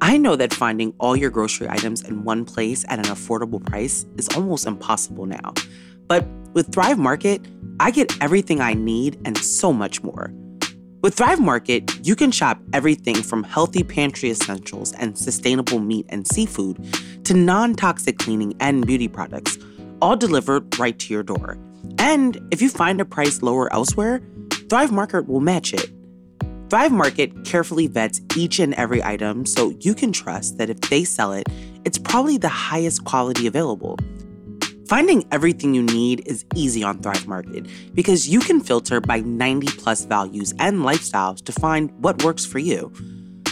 I 0.00 0.16
know 0.16 0.36
that 0.36 0.54
finding 0.54 0.94
all 0.98 1.16
your 1.16 1.30
grocery 1.30 1.68
items 1.68 2.02
in 2.02 2.22
one 2.22 2.44
place 2.44 2.84
at 2.88 2.98
an 2.98 3.06
affordable 3.06 3.64
price 3.64 4.06
is 4.16 4.28
almost 4.36 4.66
impossible 4.66 5.26
now. 5.26 5.52
But 6.06 6.26
with 6.54 6.72
Thrive 6.72 6.98
Market, 6.98 7.46
I 7.80 7.90
get 7.90 8.16
everything 8.22 8.60
I 8.60 8.74
need 8.74 9.20
and 9.24 9.36
so 9.36 9.72
much 9.72 10.02
more. 10.02 10.32
With 11.02 11.14
Thrive 11.14 11.40
Market, 11.40 11.90
you 12.06 12.16
can 12.16 12.30
shop 12.30 12.60
everything 12.72 13.16
from 13.16 13.42
healthy 13.44 13.82
pantry 13.82 14.30
essentials 14.30 14.92
and 14.94 15.18
sustainable 15.18 15.78
meat 15.78 16.06
and 16.08 16.26
seafood 16.26 16.78
to 17.24 17.34
non 17.34 17.74
toxic 17.74 18.18
cleaning 18.18 18.54
and 18.60 18.86
beauty 18.86 19.08
products, 19.08 19.58
all 20.00 20.16
delivered 20.16 20.78
right 20.78 20.98
to 20.98 21.12
your 21.12 21.22
door. 21.22 21.58
And 21.98 22.40
if 22.50 22.62
you 22.62 22.68
find 22.68 23.00
a 23.00 23.04
price 23.04 23.42
lower 23.42 23.72
elsewhere, 23.72 24.22
Thrive 24.68 24.92
Market 24.92 25.28
will 25.28 25.40
match 25.40 25.72
it. 25.72 25.90
Thrive 26.70 26.92
Market 26.92 27.46
carefully 27.46 27.86
vets 27.86 28.20
each 28.36 28.58
and 28.58 28.74
every 28.74 29.02
item 29.02 29.46
so 29.46 29.72
you 29.80 29.94
can 29.94 30.12
trust 30.12 30.58
that 30.58 30.68
if 30.68 30.78
they 30.82 31.02
sell 31.02 31.32
it, 31.32 31.46
it's 31.86 31.96
probably 31.96 32.36
the 32.36 32.48
highest 32.48 33.04
quality 33.04 33.46
available. 33.46 33.98
Finding 34.86 35.26
everything 35.32 35.72
you 35.72 35.82
need 35.82 36.26
is 36.26 36.44
easy 36.54 36.82
on 36.82 37.00
Thrive 37.00 37.26
Market 37.26 37.66
because 37.94 38.28
you 38.28 38.40
can 38.40 38.60
filter 38.60 39.00
by 39.00 39.20
90 39.20 39.66
plus 39.78 40.04
values 40.04 40.52
and 40.58 40.80
lifestyles 40.80 41.42
to 41.44 41.52
find 41.52 41.90
what 42.02 42.22
works 42.22 42.44
for 42.44 42.58
you. 42.58 42.92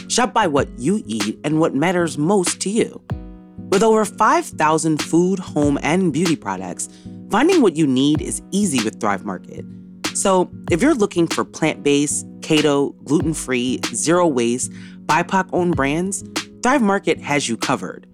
Shop 0.09 0.35
by 0.35 0.47
what 0.47 0.69
you 0.79 1.03
eat 1.07 1.39
and 1.43 1.59
what 1.59 1.75
matters 1.75 2.19
most 2.19 2.61
to 2.61 2.69
you. 2.69 3.03
With 3.71 3.83
over 3.83 4.05
5,000 4.05 5.03
food, 5.03 5.39
home, 5.39 5.79
and 5.83 6.13
beauty 6.13 6.37
products, 6.37 6.91
finding 7.31 7.63
what 7.63 7.77
you 7.77 7.87
need 7.87 8.21
is 8.21 8.43
easy 8.51 8.85
with 8.85 9.01
Thrive 9.01 9.25
Market. 9.25 9.65
So, 10.15 10.51
if 10.71 10.81
you're 10.81 10.95
looking 10.95 11.27
for 11.27 11.45
plant 11.45 11.83
based, 11.83 12.27
keto, 12.47 12.95
gluten 13.05 13.35
free, 13.35 13.81
zero 13.93 14.25
waste, 14.29 14.71
BIPOC 15.07 15.49
owned 15.53 15.75
brands, 15.75 16.23
Thrive 16.63 16.81
Market 16.81 17.21
has 17.21 17.49
you 17.49 17.57
covered. 17.57 18.07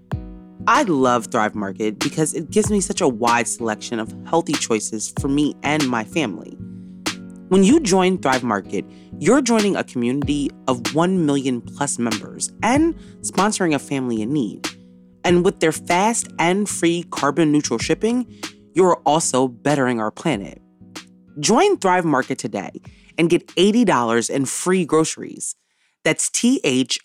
I 0.67 0.85
love 0.85 1.27
Thrive 1.27 1.55
Market 1.55 1.99
because 1.99 2.33
it 2.33 2.51
gives 2.51 2.71
me 2.71 2.81
such 2.81 3.03
a 3.03 3.09
wide 3.09 3.47
selection 3.47 3.99
of 3.99 4.15
healthy 4.27 4.55
choices 4.55 5.13
for 5.21 5.29
me 5.29 5.55
and 5.63 5.87
my 5.87 6.05
family. 6.05 6.57
When 7.49 7.63
you 7.63 7.79
join 7.79 8.17
Thrive 8.17 8.43
Market, 8.43 8.87
you're 9.19 9.43
joining 9.43 9.77
a 9.77 9.85
community 9.85 10.51
of 10.67 10.95
1 10.95 11.27
million 11.27 11.61
plus 11.61 11.99
members 11.99 12.51
and 12.63 12.95
sponsoring 13.21 13.75
a 13.75 13.79
family 13.79 14.23
in 14.23 14.33
need. 14.33 14.67
And 15.25 15.45
with 15.45 15.61
their 15.61 15.73
fast 15.73 16.29
and 16.39 16.67
free 16.67 17.05
carbon 17.11 17.53
neutral 17.53 17.79
shipping, 17.79 18.35
you're 18.75 18.97
also 19.05 19.47
bettering 19.47 20.01
our 20.01 20.11
planet. 20.11 20.63
Join 21.39 21.77
Thrive 21.77 22.07
Market 22.07 22.39
today 22.39 22.71
and 23.19 23.31
get 23.31 23.47
$80 23.49 24.31
in 24.31 24.45
free 24.47 24.85
groceries. 24.85 25.57
That's 26.05 26.29
T-H-R-I-V-E 26.31 27.05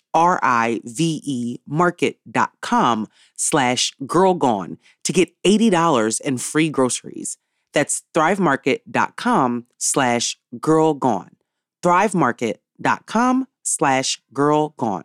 market.com 1.66 3.08
slash 3.36 3.94
girl 4.06 4.34
gone 4.34 4.78
to 5.04 5.12
get 5.12 5.30
$80 5.44 6.20
in 6.20 6.38
free 6.38 6.68
groceries. 6.68 7.38
That's 7.72 8.02
thrivemarket.com 8.14 9.66
slash 9.78 10.38
girl 10.60 10.94
gone. 10.94 11.36
Thrivemarket.com 11.84 13.46
slash 13.62 14.20
girl 14.32 14.70
gone. 14.70 15.04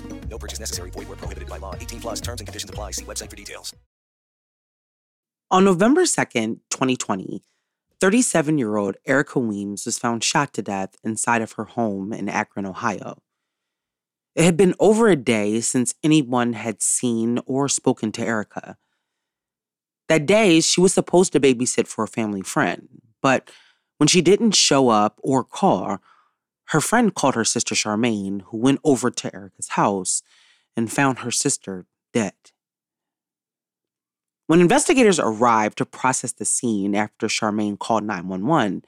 No 0.31 0.37
purchase 0.37 0.59
necessary. 0.59 0.89
Void 0.89 1.09
where 1.09 1.17
prohibited 1.17 1.49
by 1.49 1.57
law. 1.57 1.75
18 1.75 1.99
plus 1.99 2.21
terms 2.21 2.41
and 2.41 2.47
conditions 2.47 2.69
apply. 2.69 2.91
See 2.91 3.05
website 3.05 3.29
for 3.29 3.35
details. 3.35 3.75
On 5.51 5.65
November 5.65 6.03
2nd, 6.03 6.61
2020, 6.69 7.43
37 7.99 8.57
year 8.57 8.77
old 8.77 8.95
Erica 9.05 9.37
Weems 9.37 9.85
was 9.85 9.99
found 9.99 10.23
shot 10.23 10.53
to 10.53 10.61
death 10.61 10.95
inside 11.03 11.41
of 11.41 11.51
her 11.53 11.65
home 11.65 12.13
in 12.13 12.29
Akron, 12.29 12.65
Ohio. 12.65 13.21
It 14.33 14.45
had 14.45 14.55
been 14.55 14.73
over 14.79 15.09
a 15.09 15.17
day 15.17 15.59
since 15.59 15.93
anyone 16.01 16.53
had 16.53 16.81
seen 16.81 17.39
or 17.45 17.67
spoken 17.67 18.13
to 18.13 18.25
Erica. 18.25 18.77
That 20.07 20.25
day, 20.25 20.61
she 20.61 20.79
was 20.79 20.93
supposed 20.93 21.33
to 21.33 21.39
babysit 21.41 21.87
for 21.87 22.05
a 22.05 22.07
family 22.07 22.41
friend, 22.41 22.87
but 23.21 23.51
when 23.97 24.07
she 24.07 24.21
didn't 24.21 24.55
show 24.55 24.87
up 24.87 25.19
or 25.21 25.43
call, 25.43 25.99
her 26.71 26.79
friend 26.79 27.13
called 27.13 27.35
her 27.35 27.43
sister 27.43 27.75
Charmaine, 27.75 28.43
who 28.43 28.57
went 28.57 28.79
over 28.85 29.11
to 29.11 29.35
Erica's 29.35 29.69
house 29.69 30.23
and 30.77 30.91
found 30.91 31.19
her 31.19 31.31
sister 31.31 31.85
dead. 32.13 32.33
When 34.47 34.61
investigators 34.61 35.19
arrived 35.19 35.77
to 35.79 35.85
process 35.85 36.31
the 36.31 36.45
scene 36.45 36.95
after 36.95 37.27
Charmaine 37.27 37.77
called 37.77 38.05
911, 38.05 38.83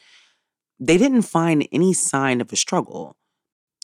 they 0.80 0.98
didn't 0.98 1.24
find 1.24 1.68
any 1.74 1.92
sign 1.92 2.40
of 2.40 2.54
a 2.54 2.56
struggle. 2.56 3.18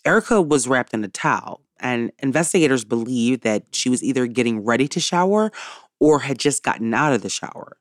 Erica 0.05 0.41
was 0.41 0.65
wrapped 0.65 0.93
in 0.93 1.03
a 1.03 1.09
towel, 1.09 1.61
and 1.77 2.13
investigators 2.19 2.85
believed 2.85 3.43
that 3.43 3.65
she 3.73 3.89
was 3.89 4.01
either 4.01 4.27
getting 4.27 4.63
ready 4.63 4.87
to 4.87 5.01
shower 5.01 5.51
or 5.99 6.19
had 6.19 6.39
just 6.39 6.63
gotten 6.63 6.93
out 6.93 7.11
of 7.11 7.21
the 7.21 7.29
shower. 7.29 7.75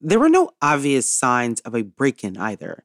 There 0.00 0.18
were 0.18 0.30
no 0.30 0.52
obvious 0.62 1.06
signs 1.06 1.60
of 1.60 1.74
a 1.74 1.82
break 1.82 2.24
in 2.24 2.38
either. 2.38 2.84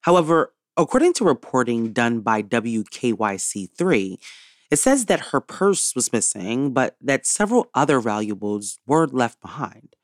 However, 0.00 0.54
according 0.78 1.12
to 1.14 1.24
reporting 1.24 1.92
done 1.92 2.20
by 2.20 2.40
WKYC3, 2.40 4.18
it 4.70 4.78
says 4.78 5.06
that 5.06 5.28
her 5.32 5.40
purse 5.40 5.94
was 5.94 6.12
missing, 6.12 6.72
but 6.72 6.96
that 7.00 7.26
several 7.26 7.68
other 7.74 8.00
valuables 8.00 8.78
were 8.86 9.06
left 9.06 9.40
behind. 9.40 9.96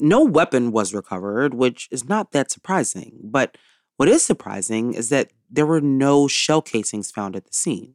No 0.00 0.24
weapon 0.24 0.72
was 0.72 0.94
recovered, 0.94 1.52
which 1.52 1.88
is 1.90 2.08
not 2.08 2.32
that 2.32 2.50
surprising, 2.50 3.18
but 3.22 3.58
what 3.98 4.08
is 4.08 4.22
surprising 4.22 4.94
is 4.94 5.10
that 5.10 5.30
there 5.50 5.66
were 5.66 5.80
no 5.80 6.26
shell 6.26 6.62
casings 6.62 7.10
found 7.10 7.36
at 7.36 7.44
the 7.44 7.52
scene. 7.52 7.94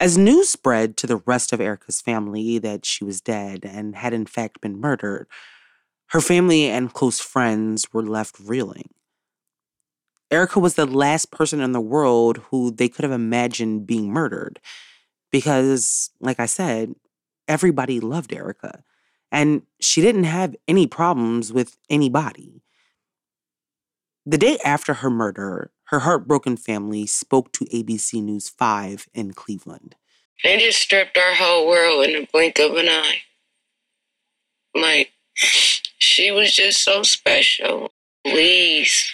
As 0.00 0.18
news 0.18 0.48
spread 0.48 0.96
to 0.96 1.06
the 1.06 1.22
rest 1.26 1.52
of 1.52 1.60
Erica's 1.60 2.00
family 2.00 2.58
that 2.58 2.84
she 2.86 3.04
was 3.04 3.20
dead 3.20 3.60
and 3.64 3.94
had 3.94 4.12
in 4.12 4.26
fact 4.26 4.60
been 4.60 4.80
murdered, 4.80 5.28
her 6.06 6.20
family 6.20 6.64
and 6.64 6.92
close 6.92 7.20
friends 7.20 7.92
were 7.92 8.02
left 8.02 8.36
reeling. 8.40 8.88
Erica 10.32 10.58
was 10.58 10.74
the 10.74 10.86
last 10.86 11.30
person 11.30 11.60
in 11.60 11.72
the 11.72 11.80
world 11.80 12.38
who 12.50 12.70
they 12.70 12.88
could 12.88 13.02
have 13.02 13.12
imagined 13.12 13.86
being 13.86 14.10
murdered 14.10 14.58
because, 15.30 16.10
like 16.20 16.40
I 16.40 16.46
said, 16.46 16.94
everybody 17.46 18.00
loved 18.00 18.32
Erica 18.32 18.82
and 19.30 19.62
she 19.78 20.00
didn't 20.00 20.24
have 20.24 20.56
any 20.66 20.86
problems 20.86 21.52
with 21.52 21.76
anybody. 21.90 22.62
The 24.24 24.38
day 24.38 24.58
after 24.64 24.94
her 24.94 25.10
murder, 25.10 25.70
her 25.86 26.00
heartbroken 26.00 26.56
family 26.56 27.06
spoke 27.06 27.52
to 27.52 27.66
ABC 27.66 28.22
News 28.22 28.48
5 28.48 29.08
in 29.12 29.34
Cleveland. 29.34 29.96
They 30.42 30.58
just 30.58 30.80
stripped 30.80 31.18
our 31.18 31.34
whole 31.34 31.68
world 31.68 32.06
in 32.06 32.12
the 32.12 32.28
blink 32.32 32.58
of 32.58 32.76
an 32.76 32.88
eye. 32.88 33.18
Like, 34.74 35.12
she 35.34 36.30
was 36.30 36.54
just 36.54 36.82
so 36.82 37.02
special. 37.02 37.92
Please. 38.24 39.12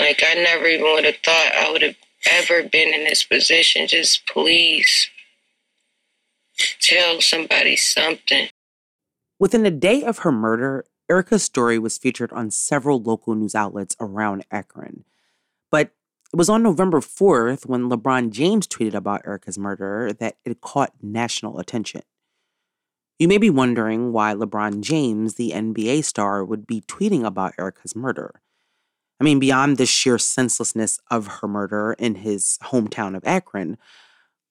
Like, 0.00 0.22
I 0.26 0.34
never 0.34 0.66
even 0.66 0.90
would 0.92 1.04
have 1.04 1.18
thought 1.22 1.52
I 1.54 1.70
would 1.70 1.82
have 1.82 1.96
ever 2.26 2.62
been 2.62 2.94
in 2.94 3.04
this 3.04 3.22
position. 3.22 3.86
Just 3.86 4.26
please 4.26 5.10
tell 6.80 7.20
somebody 7.20 7.76
something. 7.76 8.48
Within 9.38 9.66
a 9.66 9.70
day 9.70 10.02
of 10.02 10.18
her 10.18 10.32
murder, 10.32 10.86
Erica's 11.10 11.42
story 11.42 11.78
was 11.78 11.98
featured 11.98 12.32
on 12.32 12.50
several 12.50 13.02
local 13.02 13.34
news 13.34 13.54
outlets 13.54 13.96
around 14.00 14.44
Akron. 14.50 15.04
But 15.70 15.90
it 16.32 16.36
was 16.36 16.48
on 16.48 16.62
November 16.62 17.00
4th 17.00 17.66
when 17.66 17.90
LeBron 17.90 18.30
James 18.30 18.66
tweeted 18.66 18.94
about 18.94 19.22
Erica's 19.26 19.58
murder 19.58 20.12
that 20.12 20.36
it 20.44 20.60
caught 20.60 20.94
national 21.02 21.58
attention. 21.58 22.02
You 23.18 23.28
may 23.28 23.38
be 23.38 23.50
wondering 23.50 24.12
why 24.12 24.32
LeBron 24.34 24.80
James, 24.80 25.34
the 25.34 25.50
NBA 25.50 26.04
star, 26.04 26.44
would 26.44 26.66
be 26.66 26.80
tweeting 26.82 27.24
about 27.24 27.54
Erica's 27.58 27.94
murder. 27.94 28.40
I 29.20 29.24
mean, 29.24 29.38
beyond 29.38 29.76
the 29.76 29.84
sheer 29.84 30.16
senselessness 30.16 30.98
of 31.10 31.26
her 31.26 31.48
murder 31.48 31.94
in 31.98 32.16
his 32.16 32.58
hometown 32.64 33.14
of 33.14 33.22
Akron, 33.26 33.76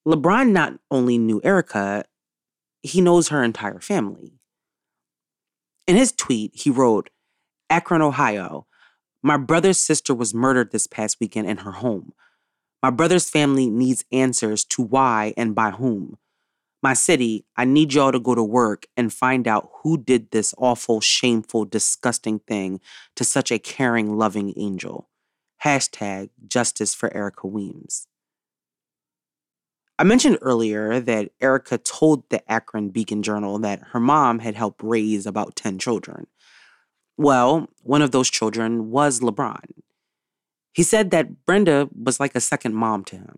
LeBron 0.06 0.52
not 0.52 0.74
only 0.90 1.18
knew 1.18 1.40
Erica, 1.42 2.04
he 2.82 3.00
knows 3.00 3.28
her 3.28 3.42
entire 3.42 3.80
family. 3.80 4.38
In 5.86 5.96
his 5.96 6.12
tweet, 6.12 6.52
he 6.54 6.70
wrote, 6.70 7.10
Akron, 7.68 8.00
Ohio. 8.00 8.66
My 9.22 9.36
brother's 9.36 9.78
sister 9.78 10.14
was 10.14 10.32
murdered 10.32 10.70
this 10.70 10.86
past 10.86 11.18
weekend 11.20 11.48
in 11.50 11.58
her 11.58 11.72
home. 11.72 12.12
My 12.82 12.90
brother's 12.90 13.28
family 13.28 13.68
needs 13.68 14.04
answers 14.10 14.64
to 14.66 14.82
why 14.82 15.34
and 15.36 15.54
by 15.54 15.72
whom. 15.72 16.16
My 16.82 16.94
city, 16.94 17.44
I 17.56 17.66
need 17.66 17.92
y'all 17.92 18.12
to 18.12 18.18
go 18.18 18.34
to 18.34 18.42
work 18.42 18.86
and 18.96 19.12
find 19.12 19.46
out 19.46 19.70
who 19.82 19.98
did 19.98 20.30
this 20.30 20.54
awful, 20.56 21.00
shameful, 21.00 21.66
disgusting 21.66 22.38
thing 22.40 22.80
to 23.16 23.24
such 23.24 23.52
a 23.52 23.58
caring, 23.58 24.16
loving 24.16 24.54
angel. 24.56 25.08
Hashtag 25.62 26.30
justice 26.48 26.94
for 26.94 27.14
Erica 27.14 27.46
Weems. 27.46 28.06
I 29.98 30.04
mentioned 30.04 30.38
earlier 30.40 30.98
that 30.98 31.32
Erica 31.42 31.76
told 31.76 32.30
the 32.30 32.50
Akron 32.50 32.88
Beacon 32.88 33.22
Journal 33.22 33.58
that 33.58 33.82
her 33.92 34.00
mom 34.00 34.38
had 34.38 34.54
helped 34.54 34.82
raise 34.82 35.26
about 35.26 35.56
10 35.56 35.78
children. 35.78 36.26
Well, 37.18 37.68
one 37.82 38.00
of 38.00 38.10
those 38.10 38.30
children 38.30 38.90
was 38.90 39.20
LeBron. 39.20 39.60
He 40.72 40.82
said 40.82 41.10
that 41.10 41.44
Brenda 41.44 41.90
was 41.94 42.18
like 42.18 42.34
a 42.34 42.40
second 42.40 42.74
mom 42.74 43.04
to 43.04 43.16
him. 43.16 43.36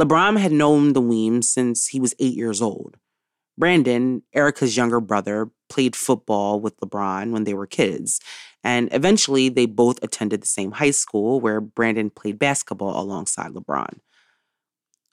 LeBron 0.00 0.38
had 0.38 0.52
known 0.52 0.92
the 0.92 1.00
Weems 1.00 1.48
since 1.48 1.88
he 1.88 2.00
was 2.00 2.14
eight 2.18 2.34
years 2.34 2.62
old. 2.62 2.96
Brandon, 3.58 4.22
Erica's 4.34 4.76
younger 4.76 5.00
brother, 5.00 5.50
played 5.68 5.94
football 5.94 6.60
with 6.60 6.78
LeBron 6.80 7.30
when 7.30 7.44
they 7.44 7.54
were 7.54 7.66
kids, 7.66 8.20
and 8.64 8.88
eventually 8.92 9.48
they 9.48 9.66
both 9.66 10.02
attended 10.02 10.42
the 10.42 10.46
same 10.46 10.72
high 10.72 10.90
school 10.90 11.40
where 11.40 11.60
Brandon 11.60 12.08
played 12.08 12.38
basketball 12.38 13.00
alongside 13.00 13.52
LeBron. 13.52 13.98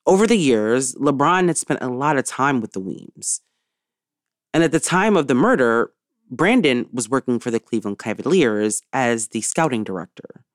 Over 0.06 0.26
the 0.26 0.38
years, 0.38 0.96
LeBron 0.96 1.48
had 1.48 1.58
spent 1.58 1.82
a 1.82 1.90
lot 1.90 2.18
of 2.18 2.26
time 2.26 2.62
with 2.62 2.72
the 2.72 2.80
Weems. 2.80 3.42
And 4.54 4.64
at 4.64 4.72
the 4.72 4.80
time 4.80 5.16
of 5.16 5.28
the 5.28 5.36
murder, 5.36 5.92
Brandon 6.32 6.88
was 6.92 7.10
working 7.10 7.40
for 7.40 7.52
the 7.52 7.60
Cleveland 7.60 8.00
Cavaliers 8.00 8.82
as 8.94 9.28
the 9.30 9.42
scouting 9.42 9.84
director. 9.84 10.46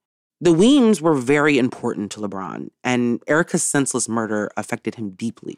The 0.45 0.53
Weems 0.53 1.01
were 1.01 1.15
very 1.15 1.57
important 1.57 2.13
to 2.13 2.21
LeBron, 2.21 2.69
and 2.85 3.23
Erica's 3.27 3.63
senseless 3.63 4.11
murder 4.11 4.51
affected 4.59 4.97
him 4.97 5.13
deeply 5.13 5.57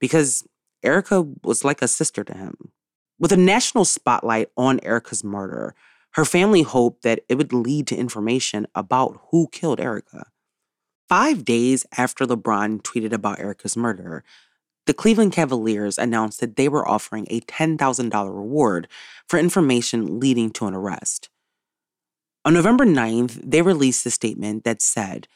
because 0.00 0.42
Erica 0.82 1.26
was 1.44 1.66
like 1.66 1.82
a 1.82 1.86
sister 1.86 2.24
to 2.24 2.34
him. 2.34 2.72
With 3.18 3.30
a 3.30 3.36
national 3.36 3.84
spotlight 3.84 4.48
on 4.56 4.80
Erica's 4.82 5.22
murder, 5.22 5.74
her 6.12 6.24
family 6.24 6.62
hoped 6.62 7.02
that 7.02 7.24
it 7.28 7.34
would 7.34 7.52
lead 7.52 7.86
to 7.88 7.94
information 7.94 8.66
about 8.74 9.20
who 9.28 9.48
killed 9.52 9.80
Erica. 9.80 10.28
Five 11.10 11.44
days 11.44 11.84
after 11.98 12.24
LeBron 12.24 12.80
tweeted 12.80 13.12
about 13.12 13.38
Erica's 13.38 13.76
murder, 13.76 14.24
the 14.86 14.94
Cleveland 14.94 15.32
Cavaliers 15.32 15.98
announced 15.98 16.40
that 16.40 16.56
they 16.56 16.70
were 16.70 16.88
offering 16.88 17.26
a 17.28 17.40
$10,000 17.40 18.34
reward 18.34 18.88
for 19.28 19.38
information 19.38 20.18
leading 20.18 20.48
to 20.52 20.64
an 20.64 20.72
arrest. 20.72 21.28
On 22.46 22.54
November 22.54 22.86
9th, 22.86 23.40
they 23.42 23.60
released 23.60 24.06
a 24.06 24.10
statement 24.12 24.62
that 24.62 24.80
said, 24.80 25.26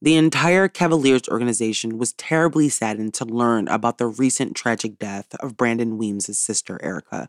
the 0.00 0.16
entire 0.16 0.66
Cavaliers 0.66 1.28
organization 1.28 1.98
was 1.98 2.14
terribly 2.14 2.70
saddened 2.70 3.12
to 3.14 3.26
learn 3.26 3.68
about 3.68 3.98
the 3.98 4.06
recent 4.06 4.56
tragic 4.56 4.98
death 4.98 5.34
of 5.40 5.58
Brandon 5.58 5.98
Weems' 5.98 6.38
sister, 6.38 6.82
Erica. 6.82 7.28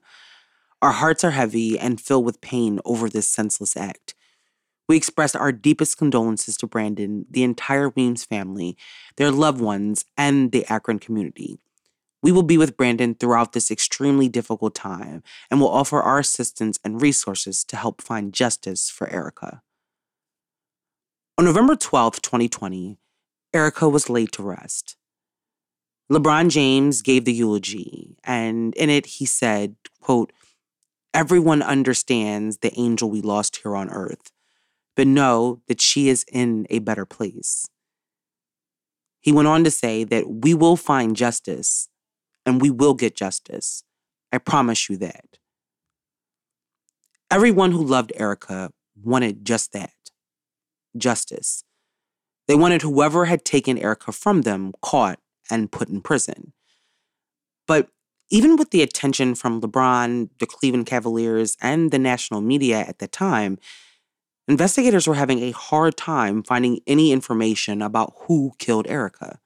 Our 0.82 0.94
hearts 0.94 1.26
are 1.26 1.32
heavy 1.32 1.78
and 1.78 2.00
filled 2.00 2.24
with 2.24 2.40
pain 2.40 2.80
over 2.86 3.10
this 3.10 3.28
senseless 3.28 3.76
act. 3.76 4.16
We 4.88 4.96
express 4.96 5.36
our 5.36 5.52
deepest 5.52 5.98
condolences 5.98 6.56
to 6.58 6.68
Brandon, 6.68 7.26
the 7.30 7.44
entire 7.44 7.90
Weems 7.90 8.24
family, 8.24 8.78
their 9.18 9.32
loved 9.32 9.60
ones, 9.60 10.06
and 10.18 10.54
the 10.54 10.66
Akron 10.68 11.00
community. 11.00 11.60
We 12.26 12.32
will 12.32 12.42
be 12.42 12.58
with 12.58 12.76
Brandon 12.76 13.14
throughout 13.14 13.54
this 13.54 13.70
extremely 13.70 14.28
difficult 14.28 14.74
time 14.74 15.22
and 15.52 15.62
will 15.62 15.70
offer 15.70 16.02
our 16.02 16.18
assistance 16.18 16.80
and 16.84 17.00
resources 17.00 17.64
to 17.66 17.76
help 17.76 18.02
find 18.02 18.34
justice 18.34 18.90
for 18.90 19.08
Erica. 19.12 19.62
On 21.38 21.46
November 21.46 21.76
12, 21.76 22.24
2020, 22.24 22.98
Erica 23.54 23.88
was 23.88 24.10
laid 24.10 24.32
to 24.32 24.42
rest. 24.42 24.98
LeBron 26.12 26.50
James 26.50 27.04
gave 27.04 27.26
the 27.26 27.32
eulogy, 27.32 28.18
and 28.24 28.74
in 28.74 28.90
it 28.90 29.06
he 29.06 29.28
said, 29.28 29.76
quote, 30.02 30.34
Everyone 31.14 31.62
understands 31.62 32.58
the 32.58 32.74
angel 32.76 33.08
we 33.08 33.22
lost 33.22 33.58
here 33.58 33.76
on 33.76 33.92
earth, 33.92 34.32
but 34.96 35.06
know 35.06 35.62
that 35.68 35.80
she 35.80 36.10
is 36.10 36.26
in 36.32 36.66
a 36.72 36.80
better 36.80 37.06
place. 37.06 37.70
He 39.22 39.32
went 39.32 39.48
on 39.48 39.64
to 39.64 39.70
say 39.70 40.04
that 40.06 40.28
we 40.28 40.56
will 40.56 40.76
find 40.76 41.16
justice 41.16 41.88
and 42.46 42.62
we 42.62 42.70
will 42.70 42.94
get 42.94 43.16
justice. 43.16 43.84
I 44.32 44.38
promise 44.38 44.90
you 44.90 44.98
that. 44.98 45.38
Everyone 47.32 47.72
who 47.72 47.84
loved 47.84 48.14
Erica 48.16 48.72
wanted 49.02 49.46
just 49.46 49.74
that 49.74 49.94
justice. 50.98 51.64
They 52.48 52.56
wanted 52.56 52.82
whoever 52.82 53.26
had 53.26 53.44
taken 53.44 53.78
Erica 53.78 54.12
from 54.12 54.44
them 54.44 54.74
caught 54.82 55.20
and 55.50 55.72
put 55.72 55.90
in 55.90 56.02
prison. 56.02 56.54
But 57.68 57.90
even 58.30 58.56
with 58.56 58.72
the 58.72 58.82
attention 58.82 59.36
from 59.36 59.62
LeBron, 59.62 60.30
the 60.40 60.46
Cleveland 60.46 60.86
Cavaliers, 60.86 61.58
and 61.62 61.92
the 61.92 62.00
national 62.00 62.42
media 62.42 62.80
at 62.80 63.00
the 63.00 63.08
time, 63.08 63.58
investigators 64.48 65.08
were 65.08 65.16
having 65.16 65.40
a 65.40 65.52
hard 65.52 65.98
time 65.98 66.44
finding 66.44 66.80
any 66.88 67.12
information 67.12 67.82
about 67.82 68.14
who 68.22 68.54
killed 68.58 68.88
Erica. 68.88 69.40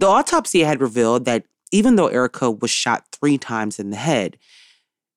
The 0.00 0.06
autopsy 0.06 0.60
had 0.60 0.80
revealed 0.80 1.26
that 1.26 1.44
even 1.72 1.96
though 1.96 2.06
Erica 2.06 2.50
was 2.50 2.70
shot 2.70 3.04
three 3.12 3.36
times 3.36 3.78
in 3.78 3.90
the 3.90 3.98
head, 3.98 4.38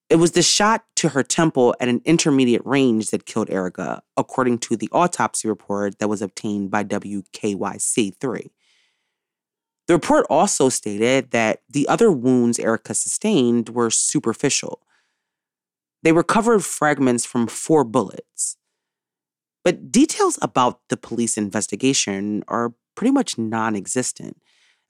it 0.09 0.17
was 0.17 0.31
the 0.31 0.41
shot 0.41 0.83
to 0.97 1.09
her 1.09 1.23
temple 1.23 1.73
at 1.79 1.87
an 1.87 2.01
intermediate 2.03 2.65
range 2.65 3.09
that 3.11 3.25
killed 3.25 3.49
Erica, 3.49 4.03
according 4.17 4.57
to 4.59 4.75
the 4.75 4.89
autopsy 4.91 5.47
report 5.47 5.99
that 5.99 6.09
was 6.09 6.21
obtained 6.21 6.69
by 6.69 6.83
WKYC3. 6.83 8.49
The 9.87 9.93
report 9.93 10.25
also 10.29 10.67
stated 10.67 11.31
that 11.31 11.61
the 11.69 11.87
other 11.87 12.11
wounds 12.11 12.59
Erica 12.59 12.93
sustained 12.93 13.69
were 13.69 13.89
superficial. 13.89 14.81
They 16.03 16.11
recovered 16.11 16.65
fragments 16.65 17.25
from 17.25 17.47
four 17.47 17.85
bullets. 17.85 18.57
But 19.63 19.93
details 19.93 20.37
about 20.41 20.81
the 20.89 20.97
police 20.97 21.37
investigation 21.37 22.43
are 22.49 22.73
pretty 22.95 23.11
much 23.11 23.37
non 23.37 23.77
existent. 23.77 24.41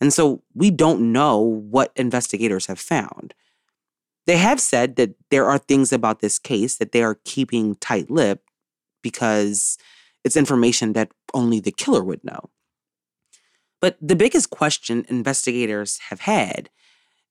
And 0.04 0.12
so 0.12 0.44
we 0.54 0.70
don't 0.70 1.14
know 1.14 1.40
what 1.40 1.94
investigators 1.96 2.66
have 2.66 2.78
found. 2.78 3.34
They 4.28 4.36
have 4.36 4.60
said 4.60 4.98
that 4.98 5.16
there 5.32 5.46
are 5.46 5.58
things 5.58 5.94
about 5.94 6.20
this 6.20 6.38
case 6.40 6.76
that 6.76 6.92
they 6.92 7.02
are 7.02 7.22
keeping 7.24 7.76
tight 7.76 8.12
lipped 8.12 8.46
because 9.02 9.78
it's 10.26 10.36
information 10.36 10.92
that 10.92 11.14
only 11.34 11.62
the 11.62 11.72
killer 11.72 12.04
would 12.04 12.22
know. 12.22 12.50
But 13.80 13.96
the 14.02 14.18
biggest 14.18 14.50
question 14.50 15.06
investigators 15.08 16.00
have 16.10 16.20
had 16.20 16.70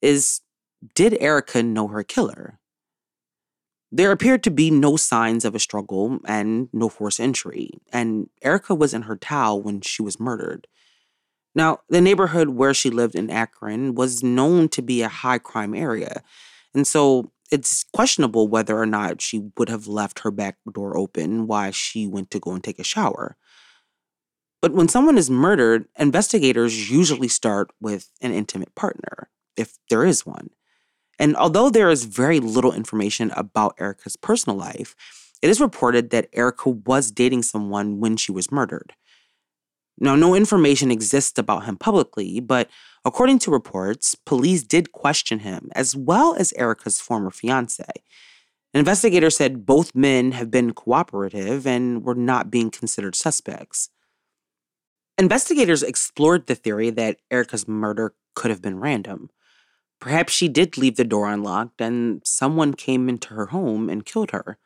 is 0.01 0.41
did 0.95 1.19
Erica 1.21 1.63
know 1.63 1.89
her 1.89 2.03
killer? 2.03 2.59
There 3.91 4.13
appeared 4.13 4.43
to 4.45 4.51
be 4.51 4.71
no 4.71 4.97
signs 4.97 5.45
of 5.45 5.55
a 5.55 5.59
struggle 5.59 6.21
and 6.25 6.71
no 6.73 6.89
forced 6.89 7.21
entry, 7.21 7.73
and 7.93 8.31
Erica 8.41 8.75
was 8.75 8.95
in 8.95 9.03
her 9.03 9.17
towel 9.17 9.61
when 9.61 9.83
she 9.83 10.01
was 10.01 10.19
murdered. 10.19 10.69
Now, 11.55 11.81
the 11.89 12.01
neighborhood 12.01 12.51
where 12.51 12.73
she 12.73 12.91
lived 12.91 13.15
in 13.15 13.31
Akron 13.31 13.95
was 13.95 14.23
known 14.23 14.69
to 14.71 14.83
be 14.83 15.03
a 15.03 15.09
high 15.09 15.39
crime 15.39 15.75
area, 15.75 16.23
and 16.75 16.87
so 16.87 17.31
it's 17.51 17.85
questionable 17.93 18.49
whether 18.49 18.79
or 18.79 18.87
not 18.87 19.21
she 19.21 19.51
would 19.59 19.69
have 19.69 19.87
left 19.87 20.21
her 20.21 20.31
back 20.31 20.57
door 20.73 20.97
open 20.97 21.47
while 21.47 21.71
she 21.71 22.07
went 22.07 22.31
to 22.31 22.41
go 22.41 22.53
and 22.53 22.65
take 22.65 22.79
a 22.79 22.85
shower. 22.85 23.37
But 24.63 24.73
when 24.73 24.89
someone 24.89 25.19
is 25.19 25.29
murdered, 25.29 25.87
investigators 25.99 26.91
usually 26.91 27.29
start 27.29 27.71
with 27.81 28.11
an 28.23 28.33
intimate 28.33 28.75
partner, 28.75 29.29
if 29.57 29.77
there 29.91 30.05
is 30.05 30.25
one. 30.25 30.51
And 31.19 31.37
although 31.37 31.69
there 31.69 31.91
is 31.91 32.05
very 32.05 32.41
little 32.41 32.73
information 32.73 33.33
about 33.37 33.75
Erica's 33.79 34.17
personal 34.17 34.57
life, 34.57 34.95
it 35.43 35.51
is 35.51 35.61
reported 35.61 36.11
that 36.11 36.29
Erica 36.33 36.71
was 36.71 37.11
dating 37.11 37.43
someone 37.43 38.01
when 38.01 38.17
she 38.17 38.33
was 38.33 38.53
murdered. 38.53 38.95
Now, 39.99 40.15
no 40.17 40.35
information 40.35 40.91
exists 40.91 41.39
about 41.39 41.65
him 41.65 41.77
publicly, 41.77 42.41
but 42.41 42.69
according 43.05 43.39
to 43.41 43.51
reports, 43.51 44.15
police 44.15 44.63
did 44.63 44.93
question 44.93 45.41
him, 45.41 45.71
as 45.75 45.95
well 45.95 46.35
as 46.35 46.53
Erica's 46.55 47.01
former 47.01 47.31
fiance. 47.31 47.85
An 48.75 48.79
investigator 48.79 49.31
said 49.31 49.67
both 49.67 49.95
men 49.95 50.33
have 50.33 50.51
been 50.51 50.73
cooperative 50.73 51.67
and 51.67 52.03
were 52.05 52.15
not 52.15 52.51
being 52.51 52.71
considered 52.71 53.15
suspects. 53.15 53.91
Investigators 55.19 55.83
explored 55.83 56.47
the 56.47 56.55
theory 56.55 56.89
that 56.91 57.19
Erica's 57.31 57.69
murder 57.69 58.15
could 58.35 58.51
have 58.51 58.63
been 58.63 58.81
random. 58.81 59.29
Perhaps 60.01 60.33
she 60.33 60.49
did 60.49 60.79
leave 60.79 60.97
the 60.97 61.05
door 61.05 61.29
unlocked 61.31 61.81
and 61.81 62.23
someone 62.25 62.75
came 62.75 63.09
into 63.09 63.35
her 63.35 63.47
home 63.47 63.91
and 63.91 64.07
killed 64.07 64.31
her. 64.31 64.59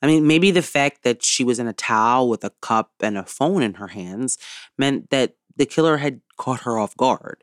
I 0.00 0.06
mean, 0.06 0.26
maybe 0.26 0.50
the 0.50 0.62
fact 0.62 1.02
that 1.02 1.24
she 1.24 1.42
was 1.42 1.58
in 1.58 1.66
a 1.66 1.72
towel 1.72 2.28
with 2.28 2.44
a 2.44 2.52
cup 2.62 2.92
and 3.00 3.18
a 3.18 3.24
phone 3.24 3.62
in 3.62 3.74
her 3.74 3.88
hands 3.88 4.38
meant 4.76 5.10
that 5.10 5.34
the 5.56 5.66
killer 5.66 5.96
had 5.96 6.20
caught 6.36 6.60
her 6.60 6.78
off 6.78 6.96
guard. 6.96 7.42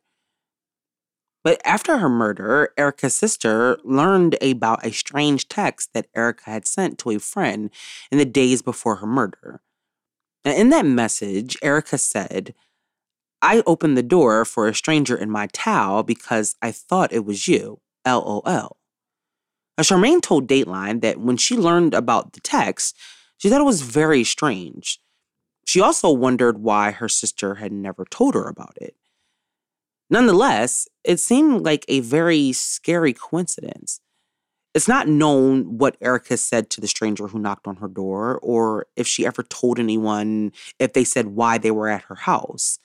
But 1.43 1.61
after 1.63 1.99
her 1.99 2.09
murder, 2.09 2.73
Erica's 2.75 3.13
sister 3.13 3.77
learned 3.83 4.35
about 4.41 4.85
a 4.85 4.91
strange 4.91 5.47
text 5.47 5.93
that 5.93 6.07
Erica 6.15 6.49
had 6.49 6.65
sent 6.65 6.97
to 6.99 7.11
a 7.11 7.19
friend 7.19 7.69
in 8.11 8.17
the 8.17 8.25
days 8.25 8.63
before 8.63 8.95
her 8.95 9.05
murder. 9.05 9.61
And 10.43 10.57
in 10.57 10.69
that 10.69 10.85
message, 10.85 11.57
Erica 11.61 11.97
said, 11.97 12.55
I 13.41 13.61
opened 13.67 13.95
the 13.95 14.03
door 14.03 14.43
for 14.43 14.67
a 14.67 14.73
stranger 14.73 15.15
in 15.15 15.29
my 15.29 15.47
towel 15.53 16.01
because 16.01 16.55
I 16.63 16.71
thought 16.71 17.13
it 17.13 17.25
was 17.25 17.47
you. 17.47 17.79
LOL. 18.07 18.77
Charmaine 19.83 20.21
told 20.21 20.47
Dateline 20.47 21.01
that 21.01 21.19
when 21.19 21.37
she 21.37 21.57
learned 21.57 21.93
about 21.93 22.33
the 22.33 22.39
text, 22.39 22.97
she 23.37 23.49
thought 23.49 23.61
it 23.61 23.65
was 23.65 23.81
very 23.81 24.23
strange. 24.23 24.99
She 25.65 25.81
also 25.81 26.11
wondered 26.11 26.59
why 26.59 26.91
her 26.91 27.09
sister 27.09 27.55
had 27.55 27.71
never 27.71 28.05
told 28.05 28.35
her 28.35 28.47
about 28.47 28.77
it. 28.79 28.95
Nonetheless, 30.09 30.87
it 31.03 31.19
seemed 31.19 31.65
like 31.65 31.83
a 31.87 31.99
very 32.01 32.53
scary 32.53 33.13
coincidence. 33.13 33.99
It's 34.73 34.87
not 34.87 35.07
known 35.07 35.77
what 35.77 35.97
Erica 36.01 36.37
said 36.37 36.69
to 36.71 36.81
the 36.81 36.87
stranger 36.87 37.27
who 37.27 37.39
knocked 37.39 37.67
on 37.67 37.77
her 37.77 37.87
door, 37.87 38.39
or 38.43 38.85
if 38.95 39.07
she 39.07 39.25
ever 39.25 39.41
told 39.41 39.79
anyone 39.79 40.51
if 40.79 40.93
they 40.93 41.03
said 41.03 41.27
why 41.27 41.57
they 41.57 41.71
were 41.71 41.87
at 41.87 42.03
her 42.03 42.15
house. 42.15 42.77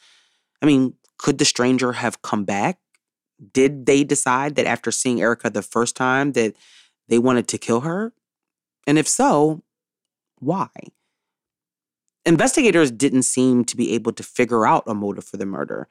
I 0.62 0.66
mean, 0.66 0.94
could 1.18 1.38
the 1.38 1.44
stranger 1.44 1.92
have 1.92 2.22
come 2.22 2.44
back? 2.44 2.78
Did 3.52 3.86
they 3.86 4.04
decide 4.04 4.54
that 4.54 4.66
after 4.66 4.90
seeing 4.90 5.20
Erica 5.20 5.50
the 5.50 5.62
first 5.62 5.96
time 5.96 6.32
that 6.32 6.54
they 7.10 7.18
wanted 7.18 7.46
to 7.48 7.58
kill 7.58 7.80
her? 7.80 8.14
And 8.86 8.98
if 8.98 9.06
so, 9.06 9.62
why? 10.38 10.68
Investigators 12.24 12.90
didn't 12.90 13.24
seem 13.24 13.64
to 13.66 13.76
be 13.76 13.92
able 13.92 14.12
to 14.12 14.22
figure 14.22 14.66
out 14.66 14.84
a 14.86 14.94
motive 14.94 15.24
for 15.24 15.36
the 15.36 15.44
murder. 15.44 15.88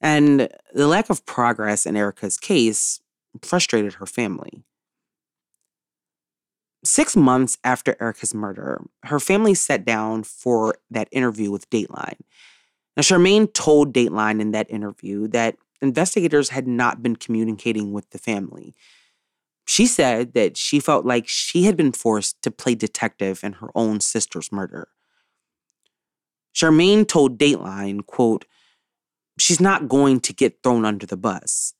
And 0.00 0.48
the 0.72 0.86
lack 0.86 1.10
of 1.10 1.26
progress 1.26 1.84
in 1.84 1.96
Erica's 1.96 2.38
case 2.38 3.00
frustrated 3.42 3.94
her 3.94 4.06
family. 4.06 4.62
Six 6.84 7.16
months 7.16 7.56
after 7.64 7.96
Erica's 8.00 8.34
murder, 8.34 8.82
her 9.04 9.18
family 9.18 9.54
sat 9.54 9.84
down 9.84 10.22
for 10.22 10.76
that 10.90 11.08
interview 11.10 11.50
with 11.50 11.68
Dateline. 11.70 12.20
Now, 12.96 13.00
Charmaine 13.00 13.52
told 13.52 13.94
Dateline 13.94 14.40
in 14.40 14.52
that 14.52 14.70
interview 14.70 15.26
that 15.28 15.56
investigators 15.80 16.50
had 16.50 16.68
not 16.68 17.02
been 17.02 17.16
communicating 17.16 17.92
with 17.92 18.10
the 18.10 18.18
family. 18.18 18.74
She 19.64 19.86
said 19.86 20.34
that 20.34 20.56
she 20.56 20.78
felt 20.78 21.06
like 21.06 21.26
she 21.26 21.64
had 21.64 21.76
been 21.76 21.92
forced 21.92 22.42
to 22.42 22.50
play 22.50 22.74
detective 22.74 23.42
in 23.42 23.54
her 23.54 23.68
own 23.74 24.00
sister's 24.00 24.52
murder. 24.52 24.88
Charmaine 26.54 27.06
told 27.08 27.38
Dateline, 27.38 28.04
quote, 28.06 28.44
She's 29.38 29.60
not 29.60 29.88
going 29.88 30.20
to 30.20 30.32
get 30.32 30.62
thrown 30.62 30.84
under 30.84 31.06
the 31.06 31.16
bus. 31.16 31.74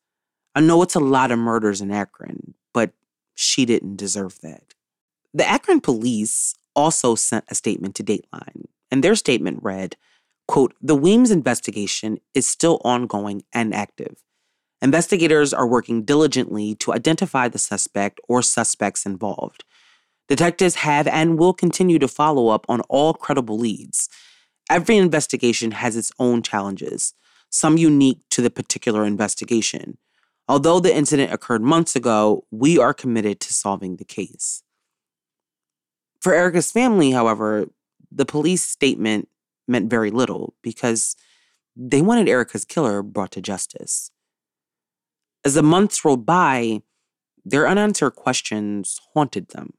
I 0.54 0.60
know 0.60 0.82
it's 0.82 0.96
a 0.96 1.00
lot 1.00 1.30
of 1.30 1.38
murders 1.38 1.80
in 1.80 1.90
Akron, 1.90 2.54
but 2.72 2.92
she 3.34 3.64
didn't 3.64 3.96
deserve 3.96 4.40
that. 4.40 4.74
The 5.32 5.46
Akron 5.46 5.80
police 5.80 6.54
also 6.74 7.14
sent 7.14 7.44
a 7.48 7.54
statement 7.54 7.94
to 7.96 8.04
Dateline, 8.04 8.66
and 8.90 9.02
their 9.02 9.14
statement 9.14 9.60
read, 9.62 9.96
quote, 10.48 10.74
The 10.80 10.96
Weems 10.96 11.30
investigation 11.30 12.18
is 12.34 12.46
still 12.46 12.80
ongoing 12.84 13.42
and 13.52 13.74
active. 13.74 14.22
Investigators 14.84 15.54
are 15.54 15.66
working 15.66 16.04
diligently 16.04 16.74
to 16.74 16.92
identify 16.92 17.48
the 17.48 17.58
suspect 17.58 18.20
or 18.28 18.42
suspects 18.42 19.06
involved. 19.06 19.64
Detectives 20.28 20.74
have 20.74 21.06
and 21.06 21.38
will 21.38 21.54
continue 21.54 21.98
to 21.98 22.06
follow 22.06 22.48
up 22.48 22.66
on 22.68 22.82
all 22.82 23.14
credible 23.14 23.58
leads. 23.58 24.10
Every 24.68 24.98
investigation 24.98 25.70
has 25.70 25.96
its 25.96 26.12
own 26.18 26.42
challenges, 26.42 27.14
some 27.48 27.78
unique 27.78 28.20
to 28.28 28.42
the 28.42 28.50
particular 28.50 29.06
investigation. 29.06 29.96
Although 30.48 30.80
the 30.80 30.94
incident 30.94 31.32
occurred 31.32 31.62
months 31.62 31.96
ago, 31.96 32.44
we 32.50 32.76
are 32.78 32.92
committed 32.92 33.40
to 33.40 33.54
solving 33.54 33.96
the 33.96 34.04
case. 34.04 34.64
For 36.20 36.34
Erica's 36.34 36.70
family, 36.70 37.12
however, 37.12 37.70
the 38.12 38.26
police 38.26 38.66
statement 38.66 39.30
meant 39.66 39.88
very 39.88 40.10
little 40.10 40.52
because 40.60 41.16
they 41.74 42.02
wanted 42.02 42.28
Erica's 42.28 42.66
killer 42.66 43.02
brought 43.02 43.30
to 43.30 43.40
justice. 43.40 44.10
As 45.44 45.54
the 45.54 45.62
months 45.62 46.04
rolled 46.04 46.24
by, 46.24 46.80
their 47.44 47.68
unanswered 47.68 48.14
questions 48.14 49.00
haunted 49.12 49.48
them. 49.48 49.74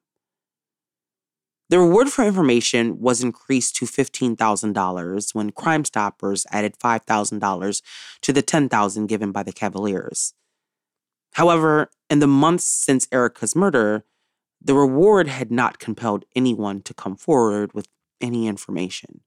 The 1.69 1.79
reward 1.79 2.09
for 2.09 2.23
information 2.23 2.99
was 2.99 3.23
increased 3.23 3.75
to 3.77 3.85
$15,000 3.85 5.33
when 5.33 5.51
Crime 5.51 5.83
Stoppers 5.83 6.45
added 6.51 6.77
$5,000 6.77 7.81
to 8.21 8.33
the 8.33 8.43
10,000 8.43 9.07
given 9.07 9.31
by 9.31 9.41
the 9.41 9.51
Cavaliers. 9.51 10.35
However, 11.33 11.89
in 12.09 12.19
the 12.19 12.27
months 12.27 12.65
since 12.65 13.07
Erica's 13.11 13.55
murder, 13.55 14.05
the 14.61 14.75
reward 14.75 15.27
had 15.27 15.51
not 15.51 15.79
compelled 15.79 16.25
anyone 16.35 16.83
to 16.83 16.93
come 16.93 17.15
forward 17.15 17.73
with 17.73 17.87
any 18.21 18.47
information. 18.47 19.21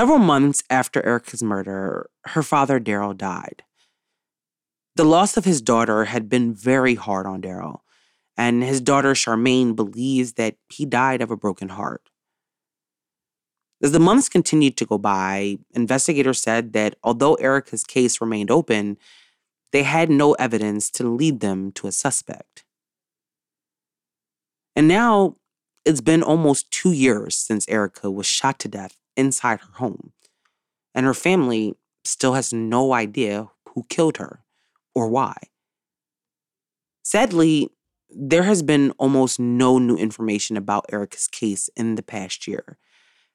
Several 0.00 0.18
months 0.18 0.62
after 0.70 1.04
Erica's 1.04 1.42
murder, 1.42 2.08
her 2.24 2.42
father, 2.42 2.80
Daryl, 2.80 3.14
died. 3.14 3.64
The 4.96 5.04
loss 5.04 5.36
of 5.36 5.44
his 5.44 5.60
daughter 5.60 6.06
had 6.06 6.26
been 6.26 6.54
very 6.54 6.94
hard 6.94 7.26
on 7.26 7.42
Daryl, 7.42 7.80
and 8.34 8.64
his 8.64 8.80
daughter, 8.80 9.12
Charmaine, 9.12 9.76
believes 9.76 10.32
that 10.40 10.56
he 10.70 10.86
died 10.86 11.20
of 11.20 11.30
a 11.30 11.36
broken 11.36 11.68
heart. 11.68 12.08
As 13.82 13.92
the 13.92 14.00
months 14.00 14.30
continued 14.30 14.78
to 14.78 14.86
go 14.86 14.96
by, 14.96 15.58
investigators 15.72 16.40
said 16.40 16.72
that 16.72 16.94
although 17.04 17.34
Erica's 17.34 17.84
case 17.84 18.22
remained 18.22 18.50
open, 18.50 18.96
they 19.70 19.82
had 19.82 20.08
no 20.08 20.32
evidence 20.32 20.90
to 20.92 21.06
lead 21.06 21.40
them 21.40 21.72
to 21.72 21.86
a 21.86 21.92
suspect. 21.92 22.64
And 24.74 24.88
now 24.88 25.36
it's 25.84 26.00
been 26.00 26.22
almost 26.22 26.70
two 26.70 26.92
years 26.92 27.36
since 27.36 27.68
Erica 27.68 28.10
was 28.10 28.24
shot 28.24 28.58
to 28.60 28.68
death 28.68 28.96
inside 29.16 29.60
her 29.60 29.72
home, 29.74 30.12
and 30.94 31.06
her 31.06 31.14
family 31.14 31.74
still 32.04 32.34
has 32.34 32.52
no 32.52 32.92
idea 32.92 33.48
who 33.74 33.84
killed 33.88 34.16
her 34.16 34.42
or 34.94 35.08
why. 35.08 35.36
Sadly, 37.02 37.68
there 38.08 38.42
has 38.42 38.62
been 38.62 38.90
almost 38.92 39.38
no 39.38 39.78
new 39.78 39.96
information 39.96 40.56
about 40.56 40.86
Erica's 40.92 41.28
case 41.28 41.68
in 41.76 41.94
the 41.94 42.02
past 42.02 42.46
year 42.48 42.78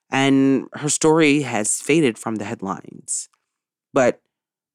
and 0.10 0.68
her 0.74 0.90
story 0.90 1.42
has 1.42 1.82
faded 1.82 2.18
from 2.18 2.36
the 2.36 2.46
headlines. 2.46 3.30
But 3.94 4.22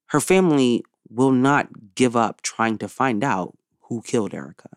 her 0.07 0.19
family 0.19 0.83
will 1.09 1.31
not 1.31 1.95
give 1.95 2.15
up 2.15 2.41
trying 2.41 2.77
to 2.79 2.87
find 2.87 3.23
out 3.23 3.57
who 3.83 4.01
killed 4.01 4.33
Erica. 4.33 4.69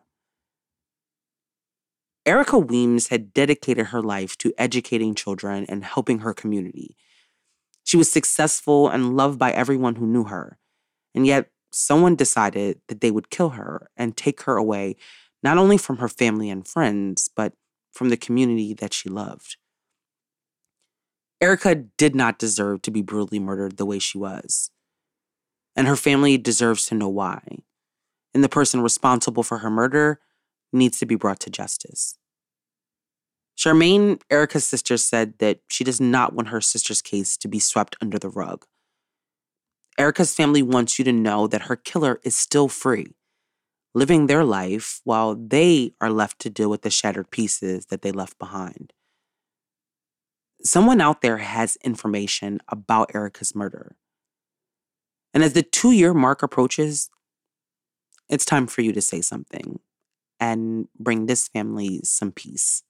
Erica 2.27 2.59
Weems 2.59 3.09
had 3.09 3.35
dedicated 3.35 3.87
her 3.87 4.03
life 4.03 4.37
to 4.39 4.55
educating 4.57 5.15
children 5.15 5.67
and 5.69 5.85
helping 5.85 6.21
her 6.21 6.33
community. 6.33 6.97
She 7.85 7.99
was 7.99 8.11
successful 8.11 8.89
and 8.89 9.17
loved 9.17 9.39
by 9.39 9.53
everyone 9.53 9.97
who 9.97 10.07
knew 10.07 10.25
her. 10.25 10.59
And 11.15 11.27
yet, 11.27 11.51
someone 11.71 12.17
decided 12.17 12.81
that 12.89 13.01
they 13.01 13.11
would 13.11 13.31
kill 13.31 13.51
her 13.51 13.91
and 13.97 14.17
take 14.17 14.43
her 14.43 14.57
away, 14.57 14.97
not 15.43 15.59
only 15.59 15.77
from 15.77 15.99
her 15.99 16.09
family 16.09 16.49
and 16.49 16.67
friends, 16.67 17.29
but 17.35 17.53
from 17.93 18.09
the 18.09 18.17
community 18.17 18.73
that 18.75 18.95
she 18.95 19.09
loved. 19.09 19.57
Erica 21.41 21.75
did 21.75 22.15
not 22.15 22.39
deserve 22.39 22.81
to 22.83 22.91
be 22.91 23.03
brutally 23.03 23.39
murdered 23.39 23.77
the 23.77 23.85
way 23.85 23.99
she 23.99 24.17
was. 24.17 24.71
And 25.77 25.87
her 25.87 25.97
family 25.97 26.39
deserves 26.39 26.87
to 26.87 26.95
know 26.95 27.09
why. 27.09 27.59
And 28.33 28.43
the 28.43 28.49
person 28.49 28.81
responsible 28.81 29.43
for 29.43 29.59
her 29.59 29.71
murder 29.71 30.21
needs 30.75 30.99
to 30.99 31.07
be 31.07 31.15
brought 31.15 31.41
to 31.41 31.51
justice. 31.51 32.19
Charmaine, 33.57 34.21
Erica's 34.31 34.67
sister, 34.67 34.97
said 34.97 35.39
that 35.39 35.61
she 35.69 35.85
does 35.85 36.01
not 36.01 36.35
want 36.35 36.49
her 36.49 36.61
sister's 36.61 37.01
case 37.01 37.37
to 37.37 37.49
be 37.49 37.61
swept 37.61 37.97
under 38.03 38.19
the 38.19 38.29
rug. 38.29 38.67
Erica's 39.97 40.35
family 40.35 40.63
wants 40.63 40.99
you 40.99 41.05
to 41.05 41.13
know 41.13 41.47
that 41.47 41.63
her 41.63 41.77
killer 41.77 42.21
is 42.25 42.37
still 42.37 42.69
free, 42.69 43.15
living 43.95 44.27
their 44.27 44.45
life 44.45 45.01
while 45.05 45.37
they 45.37 45.95
are 46.01 46.11
left 46.11 46.41
to 46.41 46.51
deal 46.51 46.69
with 46.69 46.83
the 46.83 46.91
shattered 46.91 47.31
pieces 47.31 47.87
that 47.87 48.03
they 48.03 48.11
left 48.11 48.39
behind 48.41 48.93
someone 50.65 51.01
out 51.01 51.21
there 51.21 51.39
has 51.39 51.77
information 51.85 52.61
about 52.69 53.15
Erica's 53.15 53.55
murder. 53.55 53.97
And 55.33 55.43
as 55.43 55.53
the 55.53 55.63
two 55.63 55.93
year 55.93 56.15
mark 56.15 56.43
approaches, 56.43 57.11
it's 58.29 58.45
time 58.45 58.67
for 58.67 58.81
you 58.81 58.93
to 58.93 59.03
say 59.03 59.21
something 59.21 59.81
and 60.45 60.89
bring 61.01 61.25
this 61.25 61.49
family 61.49 62.01
some 62.05 62.31
peace. 62.31 62.83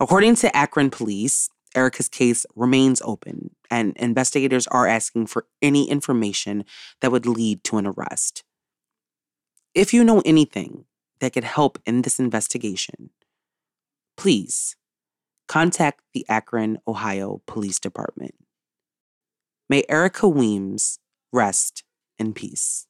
According 0.00 0.34
to 0.36 0.56
Akron 0.56 0.90
police, 0.90 1.48
Erica's 1.76 2.08
case 2.08 2.44
remains 2.56 3.00
open, 3.04 3.54
and 3.70 3.96
investigators 3.98 4.66
are 4.66 4.88
asking 4.88 5.26
for 5.26 5.46
any 5.62 5.88
information 5.88 6.64
that 7.00 7.12
would 7.12 7.24
lead 7.24 7.62
to 7.64 7.78
an 7.78 7.86
arrest. 7.86 8.42
If 9.76 9.94
you 9.94 10.02
know 10.02 10.22
anything 10.24 10.86
that 11.20 11.34
could 11.34 11.44
help 11.44 11.78
in 11.86 12.02
this 12.02 12.18
investigation, 12.18 13.10
please 14.16 14.74
contact 15.46 16.00
the 16.14 16.26
Akron, 16.28 16.78
Ohio 16.84 17.42
Police 17.46 17.78
Department. 17.78 18.34
May 19.68 19.84
Erica 19.88 20.26
Weems 20.26 20.98
rest 21.32 21.84
in 22.18 22.34
peace. 22.34 22.87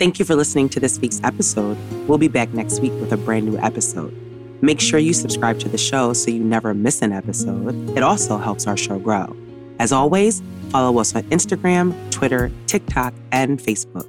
Thank 0.00 0.18
you 0.18 0.24
for 0.24 0.34
listening 0.34 0.70
to 0.70 0.80
this 0.80 0.98
week's 0.98 1.20
episode. 1.24 1.76
We'll 2.08 2.16
be 2.16 2.26
back 2.26 2.54
next 2.54 2.80
week 2.80 2.92
with 2.92 3.12
a 3.12 3.18
brand 3.18 3.44
new 3.44 3.58
episode. 3.58 4.16
Make 4.62 4.80
sure 4.80 4.98
you 4.98 5.12
subscribe 5.12 5.60
to 5.60 5.68
the 5.68 5.76
show 5.76 6.14
so 6.14 6.30
you 6.30 6.42
never 6.42 6.72
miss 6.72 7.02
an 7.02 7.12
episode. 7.12 7.74
It 7.90 8.02
also 8.02 8.38
helps 8.38 8.66
our 8.66 8.78
show 8.78 8.98
grow. 8.98 9.36
As 9.78 9.92
always, 9.92 10.42
follow 10.70 10.98
us 11.00 11.14
on 11.14 11.24
Instagram, 11.24 11.94
Twitter, 12.10 12.50
TikTok, 12.66 13.12
and 13.30 13.58
Facebook. 13.58 14.08